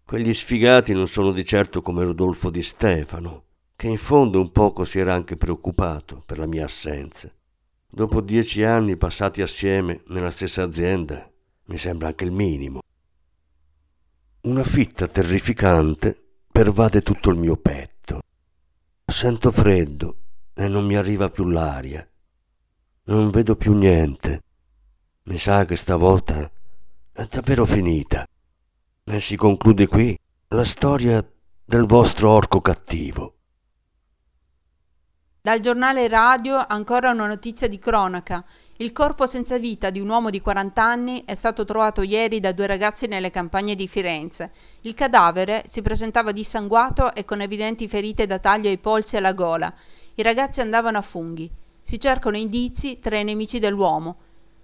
Quegli 0.05 0.33
sfigati 0.33 0.93
non 0.93 1.07
sono 1.07 1.31
di 1.31 1.43
certo 1.43 1.81
come 1.81 2.03
Rodolfo 2.03 2.51
di 2.51 2.61
Stefano, 2.61 3.45
che 3.75 3.87
in 3.87 3.97
fondo 3.97 4.39
un 4.39 4.51
poco 4.51 4.83
si 4.83 4.99
era 4.99 5.15
anche 5.15 5.35
preoccupato 5.35 6.21
per 6.25 6.37
la 6.37 6.45
mia 6.45 6.65
assenza. 6.65 7.29
Dopo 7.95 8.21
dieci 8.21 8.63
anni 8.63 8.97
passati 8.97 9.43
assieme 9.43 10.01
nella 10.07 10.31
stessa 10.31 10.63
azienda, 10.63 11.29
mi 11.65 11.77
sembra 11.77 12.07
anche 12.07 12.23
il 12.23 12.31
minimo. 12.31 12.81
Una 14.41 14.63
fitta 14.63 15.07
terrificante 15.07 16.39
pervade 16.51 17.01
tutto 17.01 17.29
il 17.29 17.37
mio 17.37 17.55
petto. 17.55 18.21
Sento 19.05 19.51
freddo 19.51 20.17
e 20.55 20.67
non 20.67 20.85
mi 20.85 20.95
arriva 20.95 21.29
più 21.29 21.47
l'aria. 21.47 22.05
Non 23.03 23.29
vedo 23.29 23.55
più 23.55 23.73
niente. 23.73 24.41
Mi 25.25 25.37
sa 25.37 25.65
che 25.65 25.75
stavolta 25.75 26.51
è 27.11 27.25
davvero 27.29 27.63
finita. 27.63 28.27
E 29.03 29.19
si 29.19 29.35
conclude 29.35 29.85
qui 29.85 30.17
la 30.47 30.63
storia 30.63 31.23
del 31.63 31.85
vostro 31.85 32.31
orco 32.31 32.59
cattivo. 32.59 33.32
Dal 35.45 35.59
giornale 35.59 36.07
radio 36.07 36.55
ancora 36.65 37.11
una 37.11 37.27
notizia 37.27 37.67
di 37.67 37.77
cronaca. 37.77 38.45
Il 38.77 38.93
corpo 38.93 39.25
senza 39.25 39.57
vita 39.57 39.89
di 39.89 39.99
un 39.99 40.07
uomo 40.07 40.29
di 40.29 40.39
40 40.39 40.81
anni 40.81 41.23
è 41.25 41.35
stato 41.35 41.65
trovato 41.65 42.01
ieri 42.01 42.39
da 42.39 42.53
due 42.53 42.65
ragazzi 42.65 43.07
nelle 43.07 43.29
campagne 43.29 43.75
di 43.75 43.89
Firenze. 43.89 44.51
Il 44.83 44.93
cadavere 44.93 45.63
si 45.65 45.81
presentava 45.81 46.31
dissanguato 46.31 47.13
e 47.13 47.25
con 47.25 47.41
evidenti 47.41 47.89
ferite 47.89 48.25
da 48.25 48.39
taglio 48.39 48.69
ai 48.69 48.77
polsi 48.77 49.15
e 49.15 49.17
alla 49.17 49.33
gola. 49.33 49.73
I 50.15 50.21
ragazzi 50.21 50.61
andavano 50.61 50.99
a 50.99 51.01
funghi. 51.01 51.51
Si 51.81 51.99
cercano 51.99 52.37
indizi 52.37 52.99
tra 53.01 53.17
i 53.17 53.25
nemici 53.25 53.59
dell'uomo. 53.59 54.15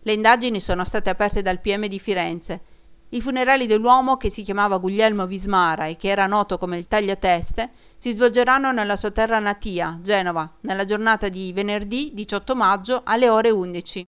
Le 0.04 0.14
indagini 0.14 0.62
sono 0.62 0.86
state 0.86 1.10
aperte 1.10 1.42
dal 1.42 1.60
PM 1.60 1.88
di 1.88 2.00
Firenze. 2.00 2.62
I 3.10 3.20
funerali 3.20 3.66
dell'uomo, 3.66 4.16
che 4.16 4.30
si 4.30 4.44
chiamava 4.44 4.78
Guglielmo 4.78 5.28
Vismara 5.28 5.88
e 5.88 5.98
che 5.98 6.08
era 6.08 6.26
noto 6.26 6.58
come 6.58 6.78
il 6.78 6.88
tagliateste, 6.88 7.70
si 8.00 8.14
svolgeranno 8.14 8.72
nella 8.72 8.96
sua 8.96 9.12
terra 9.12 9.40
natia, 9.40 10.00
Genova, 10.02 10.50
nella 10.62 10.86
giornata 10.86 11.28
di 11.28 11.52
venerdì 11.52 12.12
18 12.14 12.56
maggio 12.56 13.02
alle 13.04 13.28
ore 13.28 13.50
11. 13.50 14.06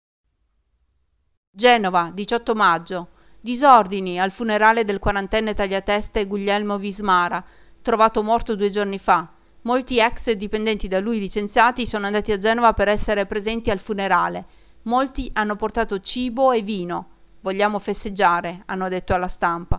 Genova, 1.51 2.11
18 2.13 2.55
maggio. 2.55 3.09
Disordini 3.41 4.21
al 4.21 4.31
funerale 4.31 4.85
del 4.85 4.99
quarantenne 4.99 5.55
tagliateste 5.55 6.27
Guglielmo 6.27 6.77
Vismara, 6.77 7.43
trovato 7.81 8.23
morto 8.23 8.57
due 8.57 8.69
giorni 8.69 8.99
fa. 8.99 9.33
Molti 9.63 10.01
ex 10.01 10.33
dipendenti 10.33 10.87
da 10.87 11.01
lui 11.01 11.19
licenziati 11.19 11.87
sono 11.87 12.05
andati 12.05 12.31
a 12.31 12.37
Genova 12.37 12.75
per 12.75 12.89
essere 12.89 13.25
presenti 13.25 13.71
al 13.71 13.79
funerale. 13.79 14.45
Molti 14.83 15.31
hanno 15.33 15.57
portato 15.57 15.99
cibo 16.01 16.53
e 16.53 16.61
vino. 16.61 17.13
Vogliamo 17.41 17.79
festeggiare, 17.79 18.65
hanno 18.67 18.91
detto 18.91 19.15
alla 19.15 19.29
stampa. 19.29 19.79